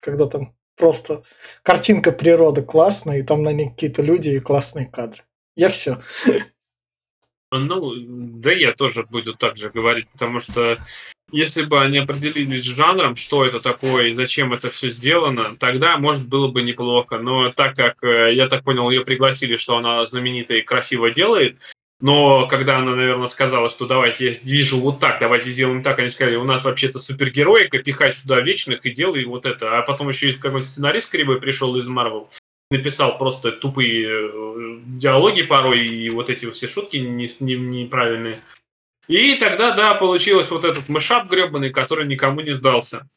[0.00, 1.22] когда там просто
[1.62, 5.22] картинка природы классная, и там на ней какие-то люди и классные кадры.
[5.54, 6.00] Я все.
[7.52, 7.92] Ну,
[8.40, 10.78] да я тоже буду так же говорить, потому что
[11.32, 16.26] если бы они определились жанром, что это такое и зачем это все сделано, тогда, может,
[16.28, 17.18] было бы неплохо.
[17.18, 21.58] Но так как, э, я так понял, ее пригласили, что она знаменито и красиво делает,
[22.00, 26.10] но когда она, наверное, сказала, что давайте я вижу вот так, давайте сделаем так, они
[26.10, 29.78] сказали, у нас вообще-то супергероика, пихай сюда вечных и делай вот это.
[29.78, 32.30] А потом еще и какой-то сценарист кривой пришел из Марвел.
[32.70, 38.40] написал просто тупые э, диалоги порой и вот эти все шутки не, не, неправильные.
[39.08, 43.08] И тогда, да, получилось вот этот мышап гребаный, который никому не сдался.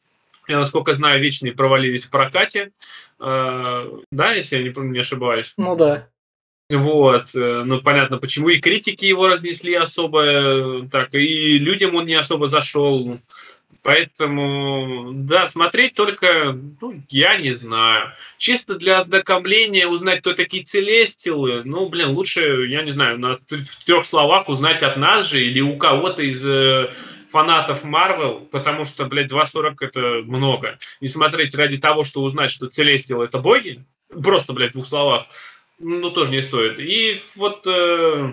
[0.46, 2.72] Я, насколько знаю, вечные провалились в прокате.
[3.18, 5.52] Э, да, если я не, не ошибаюсь.
[5.56, 6.08] Ну да.
[6.70, 12.06] Вот, э, ну понятно, почему и критики его разнесли особо, э, так, и людям он
[12.06, 13.18] не особо зашел.
[13.82, 18.12] Поэтому, да, смотреть только, ну, я не знаю.
[18.36, 23.84] Чисто для ознакомления узнать, кто такие целестилы, ну, блин, лучше, я не знаю, на, в
[23.86, 26.92] трех словах узнать от нас же или у кого-то из э,
[27.30, 30.78] фанатов Марвел, потому что, блядь, 2.40 это много.
[31.00, 35.26] И смотреть ради того, что узнать, что Целестил это боги, просто, блядь, в двух словах,
[35.78, 36.78] ну, тоже не стоит.
[36.78, 38.32] И вот э,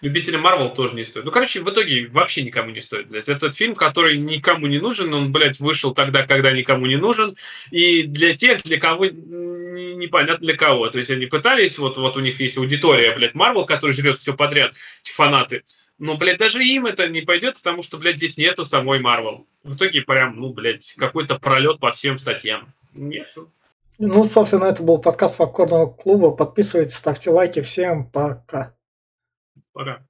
[0.00, 1.24] любителям Марвел тоже не стоит.
[1.24, 3.28] Ну, короче, в итоге вообще никому не стоит, блядь.
[3.28, 7.36] Этот фильм, который никому не нужен, он, блядь, вышел тогда, когда никому не нужен.
[7.70, 10.88] И для тех, для кого непонятно для кого.
[10.90, 14.34] То есть они пытались, вот, вот у них есть аудитория, блядь, Марвел, который жрет все
[14.34, 15.62] подряд, эти фанаты.
[15.98, 19.46] Но, блядь, даже им это не пойдет, потому что, блядь, здесь нету самой Марвел.
[19.64, 22.72] В итоге прям, ну, блядь, какой-то пролет по всем статьям.
[22.94, 23.28] Нет,
[24.00, 26.30] ну, собственно, это был подкаст Попкорного клуба.
[26.30, 27.62] Подписывайтесь, ставьте лайки.
[27.62, 28.72] Всем пока.
[29.78, 30.07] Пока.